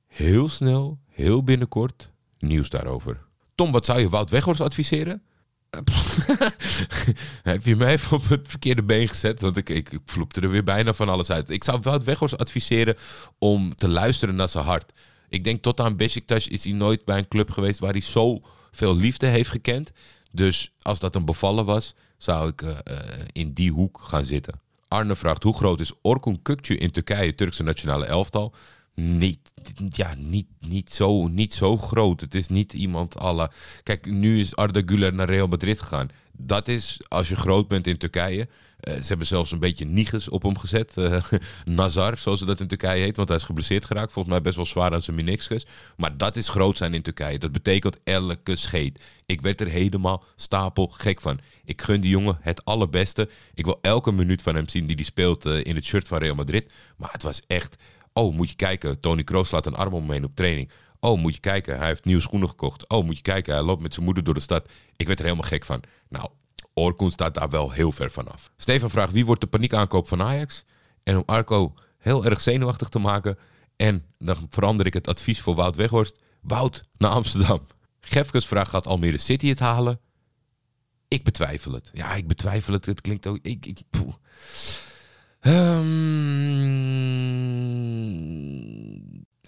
Heel 0.08 0.50
snel, 0.50 1.00
heel 1.08 1.44
binnenkort, 1.44 2.12
nieuws 2.40 2.70
daarover. 2.70 3.24
Tom, 3.56 3.72
wat 3.72 3.86
zou 3.86 4.00
je 4.00 4.10
Wout 4.10 4.30
Weghorst 4.30 4.62
adviseren? 4.62 5.22
Heb 7.44 7.66
je 7.66 7.76
mij 7.76 7.92
even 7.92 8.18
op 8.18 8.30
het 8.30 8.48
verkeerde 8.48 8.84
been 8.84 9.08
gezet? 9.08 9.42
Want 9.42 9.58
ik, 9.58 9.70
ik, 9.70 10.00
vloepte 10.06 10.42
er 10.42 10.50
weer 10.50 10.64
bijna 10.64 10.94
van 10.94 11.10
alles 11.10 11.30
uit. 11.30 11.50
Ik 11.50 11.64
zou 11.64 11.80
Wout 11.82 12.04
Weghorst 12.04 12.38
adviseren 12.38 12.96
om 13.38 13.76
te 13.76 13.88
luisteren 13.88 14.36
naar 14.36 14.50
zijn 14.50 14.66
hart. 14.66 14.92
Ik 15.30 15.44
denk 15.44 15.62
tot 15.62 15.80
aan 15.80 15.96
Besiktas 15.96 16.48
is 16.48 16.64
hij 16.64 16.74
nooit 16.74 17.06
bij 17.06 17.18
een 17.18 17.28
club 17.28 17.52
geweest 17.52 17.80
waar 17.80 17.92
hij 17.92 18.02
zo 18.02 18.42
veel 18.72 18.96
liefde 18.96 19.28
heeft 19.28 19.50
gekend. 19.50 19.92
Dus 20.32 20.72
als 20.82 21.00
dat 21.00 21.16
een 21.16 21.26
bevallen 21.26 21.66
was, 21.66 21.96
zou 22.18 22.50
ik 22.50 22.62
eh, 22.62 22.78
eh, 22.84 23.26
in 23.32 23.54
die 23.54 23.72
hoek 23.72 24.02
gaan 24.02 24.26
zitten. 24.26 24.60
Arne 24.88 25.16
vraagt, 25.16 25.44
hoe 25.44 25.54
groot 25.54 25.80
is 25.80 25.94
Orkun 26.02 26.42
Kukcu 26.42 26.76
in 26.76 26.92
Turkije, 26.92 27.36
Turkse 27.36 27.64
nationale 27.64 28.06
elftal? 28.06 28.54
Niet, 28.94 29.52
ja, 29.90 30.14
niet, 30.18 30.48
niet, 30.60 30.92
zo, 30.92 31.28
niet 31.28 31.54
zo 31.54 31.78
groot. 31.78 32.22
Het 32.22 32.36
is 32.36 32.48
niet 32.48 32.74
iemand 32.74 33.18
alle... 33.18 33.52
Kijk, 33.84 34.06
nu 34.06 34.40
is 34.40 34.56
Arda 34.56 34.82
Güler 34.86 35.14
naar 35.14 35.30
Real 35.30 35.48
Madrid 35.48 35.80
gegaan. 35.80 36.10
Dat 36.32 36.68
is, 36.68 37.00
als 37.08 37.30
je 37.30 37.36
groot 37.36 37.68
bent 37.68 37.88
in 37.88 37.98
Turkije... 37.98 38.48
eh, 38.82 38.94
ze 38.94 39.08
hebben 39.08 39.28
zelfs 39.28 39.52
een 39.52 39.60
beetje 39.60 39.86
Niges 39.86 40.30
op 40.30 40.44
hem 40.44 40.58
gezet. 40.58 40.98
eh, 40.98 41.24
Nazar, 41.66 42.18
zoals 42.18 42.40
ze 42.40 42.46
dat 42.46 42.60
in 42.60 42.68
Turkije 42.68 43.02
heet. 43.04 43.16
Want 43.16 43.28
hij 43.28 43.38
is 43.38 43.44
geblesseerd 43.44 43.86
geraakt. 43.86 44.12
Volgens 44.12 44.34
mij 44.34 44.44
best 44.44 44.56
wel 44.56 44.66
zwaar 44.66 44.94
aan 44.94 45.02
zijn 45.02 45.16
meniscus. 45.16 45.66
Maar 45.98 46.18
dat 46.18 46.36
is 46.36 46.50
groot 46.50 46.78
zijn 46.78 46.94
in 46.94 47.02
Turkije. 47.02 47.40
Dat 47.40 47.52
betekent 47.52 48.00
elke 48.04 48.56
scheet. 48.56 49.04
Ik 49.26 49.42
werd 49.42 49.62
er 49.62 49.68
helemaal 49.68 50.24
stapel 50.36 50.88
gek 50.88 51.22
van. 51.22 51.40
Ik 51.66 51.82
gun 51.82 52.02
die 52.02 52.10
jongen 52.10 52.38
het 52.42 52.66
allerbeste. 52.66 53.30
Ik 53.54 53.66
wil 53.66 53.80
elke 53.82 54.12
minuut 54.12 54.42
van 54.42 54.56
hem 54.56 54.68
zien 54.70 54.86
die 54.86 54.96
hij 54.96 55.06
speelt 55.06 55.46
eh, 55.46 55.64
in 55.64 55.76
het 55.76 55.86
shirt 55.86 56.08
van 56.08 56.18
Real 56.18 56.36
Madrid. 56.36 56.74
Maar 56.98 57.12
het 57.12 57.24
was 57.24 57.42
echt... 57.48 57.76
Oh, 58.14 58.34
moet 58.36 58.50
je 58.50 58.56
kijken. 58.56 59.00
Tony 59.00 59.24
Kroos 59.24 59.48
slaat 59.48 59.66
een 59.66 59.76
arm 59.76 59.94
om 59.94 60.06
me 60.06 60.14
heen 60.14 60.24
op 60.24 60.36
training. 60.36 60.72
Oh, 61.00 61.20
moet 61.20 61.34
je 61.34 61.40
kijken. 61.40 61.78
Hij 61.78 61.88
heeft 61.88 62.06
nieuwe 62.06 62.22
schoenen 62.22 62.50
gekocht. 62.50 62.90
Oh, 62.90 63.06
moet 63.06 63.16
je 63.16 63.22
kijken. 63.22 63.54
Hij 63.54 63.64
loopt 63.64 63.82
met 63.82 63.94
zijn 63.94 64.06
moeder 64.06 64.24
door 64.24 64.34
de 64.34 64.40
stad. 64.40 64.72
Ik 64.96 65.08
werd 65.08 65.20
er 65.20 65.26
helemaal 65.26 65.48
gek 65.48 65.66
van. 65.66 65.82
Nou, 66.10 66.30
Orkoen 66.82 67.12
staat 67.12 67.34
daar 67.34 67.50
wel 67.50 67.72
heel 67.72 67.92
ver 67.92 68.12
vanaf. 68.12 68.52
Stefan 68.58 68.90
vraagt 68.90 69.12
wie 69.12 69.26
wordt 69.26 69.42
de 69.42 69.48
paniekaankoop 69.48 70.08
van 70.08 70.22
Ajax? 70.22 70.64
En 71.04 71.18
om 71.18 71.24
Arco 71.26 71.74
heel 71.98 72.26
erg 72.26 72.42
zenuwachtig 72.42 72.90
te 72.90 73.00
maken. 73.00 73.38
En 73.76 74.06
dan 74.18 74.48
verander 74.50 74.86
ik 74.86 74.94
het 74.94 75.08
advies 75.08 75.42
voor 75.42 75.56
Wout 75.56 75.76
Weghorst. 75.76 76.24
Wout 76.42 76.82
naar 76.98 77.12
Amsterdam. 77.12 77.62
Gefkes 78.00 78.46
vraagt 78.46 78.70
gaat 78.70 78.88
Almere 78.88 79.18
City 79.18 79.48
het 79.48 79.60
halen? 79.60 80.00
Ik 81.08 81.24
betwijfel 81.24 81.72
het. 81.72 81.90
Ja, 81.94 82.14
ik 82.14 82.28
betwijfel 82.28 82.74
het. 82.74 82.86
Het 82.86 83.02
klinkt 83.02 83.28
ook... 83.28 83.40
Ik, 83.42 83.66
ik, 83.66 83.82
poeh. 83.90 84.14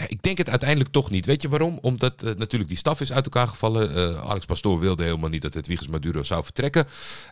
Ik 0.08 0.22
denk 0.22 0.38
het 0.38 0.50
uiteindelijk 0.50 0.90
toch 0.90 1.10
niet. 1.10 1.26
Weet 1.26 1.42
je 1.42 1.50
waarom? 1.50 1.78
Omdat 1.82 2.24
eh, 2.24 2.36
natuurlijk 2.36 2.70
die 2.70 2.78
staf 2.78 3.02
is 3.02 3.12
uit 3.12 3.24
elkaar 3.24 3.48
gevallen. 3.48 3.96
Eh, 3.96 4.30
Alex 4.30 4.46
Pastoor 4.46 4.80
wilde 4.80 5.04
helemaal 5.04 5.30
niet 5.30 5.42
dat 5.42 5.54
het 5.54 5.68
Wiegers 5.68 5.90
Maduro 5.90 6.24
zou 6.24 6.44
vertrekken. 6.44 6.88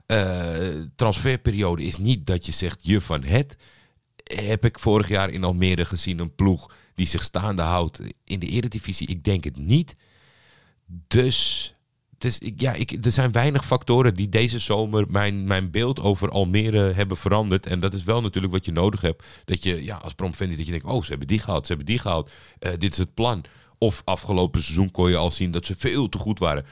Eh, 0.06 0.68
transferperiode 0.96 1.84
is 1.84 1.98
niet 1.98 2.26
dat 2.26 2.46
je 2.46 2.52
zegt 2.52 2.80
je 2.82 3.02
van 3.02 3.24
het. 3.24 3.56
Heb 4.24 4.66
ik 4.66 4.80
vorig 4.80 5.08
jaar 5.08 5.30
in 5.30 5.44
Almere 5.44 5.86
gezien 5.86 6.20
een 6.20 6.36
ploeg 6.36 6.74
die 6.96 7.08
zich 7.08 7.24
staande 7.24 7.62
houdt 7.62 8.02
in 8.24 8.40
de 8.40 8.48
eredivisie? 8.48 9.08
Ik 9.08 9.24
denk 9.24 9.44
het 9.44 9.58
niet. 9.58 9.96
Dus 11.08 11.74
ja, 12.56 12.74
ik, 12.74 13.06
er 13.06 13.12
zijn 13.12 13.32
weinig 13.32 13.66
factoren 13.66 14.14
die 14.14 14.30
deze 14.30 14.60
zomer 14.60 15.06
mijn, 15.10 15.48
mijn 15.48 15.72
beeld 15.72 16.00
over 16.00 16.30
Almere 16.30 16.94
hebben 16.94 17.18
veranderd. 17.18 17.66
En 17.66 17.80
dat 17.80 17.94
is 17.94 18.04
wel 18.04 18.22
natuurlijk 18.22 18.54
wat 18.54 18.66
je 18.66 18.72
nodig 18.72 19.02
hebt. 19.02 19.24
Dat 19.46 19.64
je 19.64 19.84
ja, 19.84 19.96
als 19.96 20.14
promovendi 20.14 20.56
dat 20.56 20.66
je 20.66 20.72
denkt, 20.72 20.88
oh, 20.88 21.04
ze 21.04 21.10
hebben 21.10 21.28
die 21.28 21.40
gehaald, 21.40 21.66
ze 21.66 21.74
hebben 21.74 21.86
die 21.94 22.00
gehaald. 22.00 22.32
Eh, 22.60 22.72
dit 22.78 22.92
is 22.92 22.98
het 22.98 23.14
plan. 23.14 23.44
Of 23.78 24.02
afgelopen 24.06 24.64
seizoen 24.64 24.92
kon 24.92 25.10
je 25.10 25.16
al 25.16 25.32
zien 25.32 25.52
dat 25.52 25.66
ze 25.66 25.76
veel 25.78 26.10
te 26.10 26.18
goed 26.18 26.40
waren. 26.40 26.66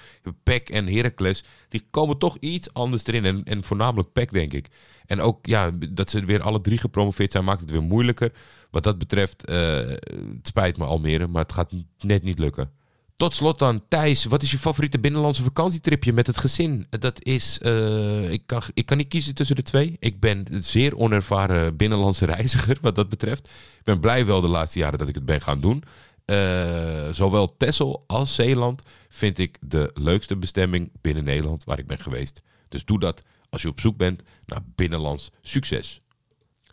Peck 0.44 0.70
en 0.70 0.88
Heracles, 0.88 1.44
die 1.70 1.86
komen 1.90 2.18
toch 2.18 2.38
iets 2.40 2.74
anders 2.74 3.08
erin. 3.08 3.26
En, 3.26 3.44
en 3.44 3.64
voornamelijk 3.64 4.12
Peck, 4.12 4.32
denk 4.32 4.54
ik. 4.54 4.68
En 5.06 5.22
ook 5.22 5.46
ja, 5.46 5.72
dat 5.90 6.10
ze 6.10 6.26
weer 6.26 6.42
alle 6.42 6.62
drie 6.62 6.78
gepromoveerd 6.78 7.32
zijn, 7.32 7.44
maakt 7.44 7.62
het 7.62 7.72
weer 7.72 7.84
moeilijker. 7.84 8.32
Wat 8.72 8.84
dat 8.84 8.98
betreft, 8.98 9.46
eh, 9.46 9.78
het 9.88 10.48
spijt 10.48 10.78
me 10.78 10.86
Almere, 10.86 11.28
maar 11.28 11.42
het 11.42 11.54
gaat 11.54 11.74
net 12.00 12.24
niet 12.24 12.40
lukken. 12.40 12.72
Tot 13.20 13.36
slot 13.36 13.60
dan, 13.60 13.82
Thijs, 13.88 14.26
wat 14.26 14.44
is 14.44 14.52
je 14.52 14.60
favoriete 14.60 15.00
binnenlandse 15.00 15.44
vakantietripje 15.44 16.14
met 16.14 16.28
het 16.28 16.38
gezin? 16.38 16.88
Dat 16.90 17.24
is, 17.24 17.60
eh, 17.62 18.32
ik, 18.32 18.42
kan, 18.46 18.62
ik 18.74 18.86
kan 18.86 18.98
niet 18.98 19.08
kiezen 19.08 19.36
tussen 19.36 19.56
de 19.56 19.64
twee. 19.64 19.96
Ik 20.00 20.20
ben 20.20 20.46
een 20.52 20.64
zeer 20.64 20.98
onervaren 20.98 21.76
binnenlandse 21.76 22.26
reiziger 22.26 22.78
wat 22.82 22.96
dat 22.96 23.10
betreft. 23.10 23.48
Ik 23.48 23.84
ben 23.84 24.00
blij 24.00 24.26
wel 24.26 24.42
de 24.42 24.48
laatste 24.48 24.80
jaren 24.80 25.00
dat 25.00 25.08
ik 25.08 25.16
het 25.16 25.26
ben 25.26 25.42
gaan 25.42 25.62
doen. 25.62 25.84
Eh, 26.26 27.10
zowel 27.12 27.58
Texel 27.58 28.04
als 28.08 28.36
Zeeland 28.36 28.82
vind 29.10 29.38
ik 29.38 29.58
de 29.62 29.92
leukste 29.94 30.36
bestemming 30.36 30.92
binnen 31.02 31.24
Nederland 31.24 31.64
waar 31.64 31.80
ik 31.80 31.88
ben 31.88 32.00
geweest. 32.00 32.42
Dus 32.70 32.86
doe 32.86 33.00
dat 33.00 33.26
als 33.50 33.62
je 33.62 33.68
op 33.68 33.80
zoek 33.80 33.98
bent 33.98 34.22
naar 34.46 34.62
binnenlands 34.76 35.32
succes. 35.42 36.02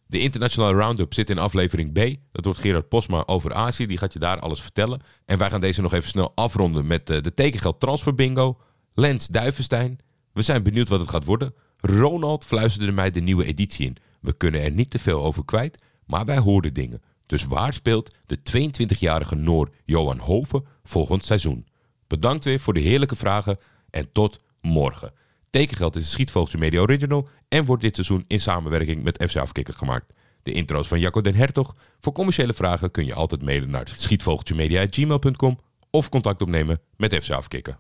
De 0.07 0.21
internationale 0.21 0.79
roundup 0.79 1.15
zit 1.15 1.31
in 1.31 1.39
aflevering 1.39 1.93
B. 1.93 2.17
Dat 2.33 2.45
wordt 2.45 2.61
Gerard 2.61 2.89
Posma 2.89 3.23
over 3.27 3.55
Azië. 3.55 3.87
Die 3.87 3.99
gaat 3.99 4.13
je 4.13 4.19
daar 4.19 4.41
alles 4.41 4.61
vertellen. 4.61 5.01
En 5.25 5.39
wij 5.39 5.51
gaan 5.51 5.61
deze 5.61 5.83
nog 5.83 5.93
even 5.93 6.09
snel 6.09 6.33
afronden 6.35 6.87
met 6.87 7.11
eh, 7.11 7.23
de 7.23 7.35
tekengeld 7.35 7.81
transfer 7.81 8.15
bingo. 8.15 8.59
Lens 8.93 9.27
Duivenstein. 9.27 9.99
We 10.33 10.43
zijn 10.43 10.63
benieuwd 10.63 10.89
wat 10.89 11.01
het 11.01 11.09
gaat 11.09 11.25
worden. 11.25 11.55
Ronald 11.77 12.45
fluisterde 12.45 12.93
mij 12.93 13.11
de 13.11 13.21
nieuwe 13.21 13.45
editie 13.45 13.87
in. 13.87 13.97
We 14.21 14.33
kunnen 14.33 14.63
er 14.63 14.71
niet 14.71 14.91
te 14.91 14.99
veel 14.99 15.25
over 15.25 15.45
kwijt, 15.45 15.83
maar 16.07 16.25
wij 16.25 16.39
hoorden 16.39 16.75
dingen. 16.75 17.03
Dus 17.27 17.45
waar 17.45 17.73
speelt 17.73 18.15
de 18.27 18.39
22-jarige 18.39 19.35
Noor 19.35 19.71
Johan 19.85 20.19
Hoven 20.19 20.67
volgend 20.85 21.25
seizoen? 21.25 21.67
Bedankt 22.07 22.45
weer 22.45 22.61
voor 22.61 22.75
de 22.75 22.81
heerlijke 22.81 23.17
vragen 23.17 23.59
en 23.91 24.13
tot 24.13 24.37
morgen. 24.61 25.13
Tekengeld 25.51 25.97
is 25.97 26.03
een 26.03 26.09
Schietvogeltje 26.09 26.59
Media 26.59 26.81
Original 26.81 27.29
en 27.49 27.65
wordt 27.65 27.83
dit 27.83 27.95
seizoen 27.95 28.25
in 28.27 28.41
samenwerking 28.41 29.03
met 29.03 29.25
FC 29.29 29.37
Afkikker 29.37 29.75
gemaakt. 29.75 30.17
De 30.43 30.53
intro's 30.53 30.89
van 30.89 31.01
Jacco 31.01 31.21
den 31.21 31.35
Hertog. 31.35 31.75
Voor 32.01 32.13
commerciële 32.13 32.53
vragen 32.53 32.91
kun 32.91 33.05
je 33.05 33.15
altijd 33.15 33.43
mailen 33.43 33.71
naar 33.71 33.93
schietvogeltjemedia.gmail.com 33.95 35.59
of 35.91 36.09
contact 36.09 36.43
opnemen 36.43 36.81
met 36.97 37.15
FC 37.15 37.31
Afkikker. 37.31 37.77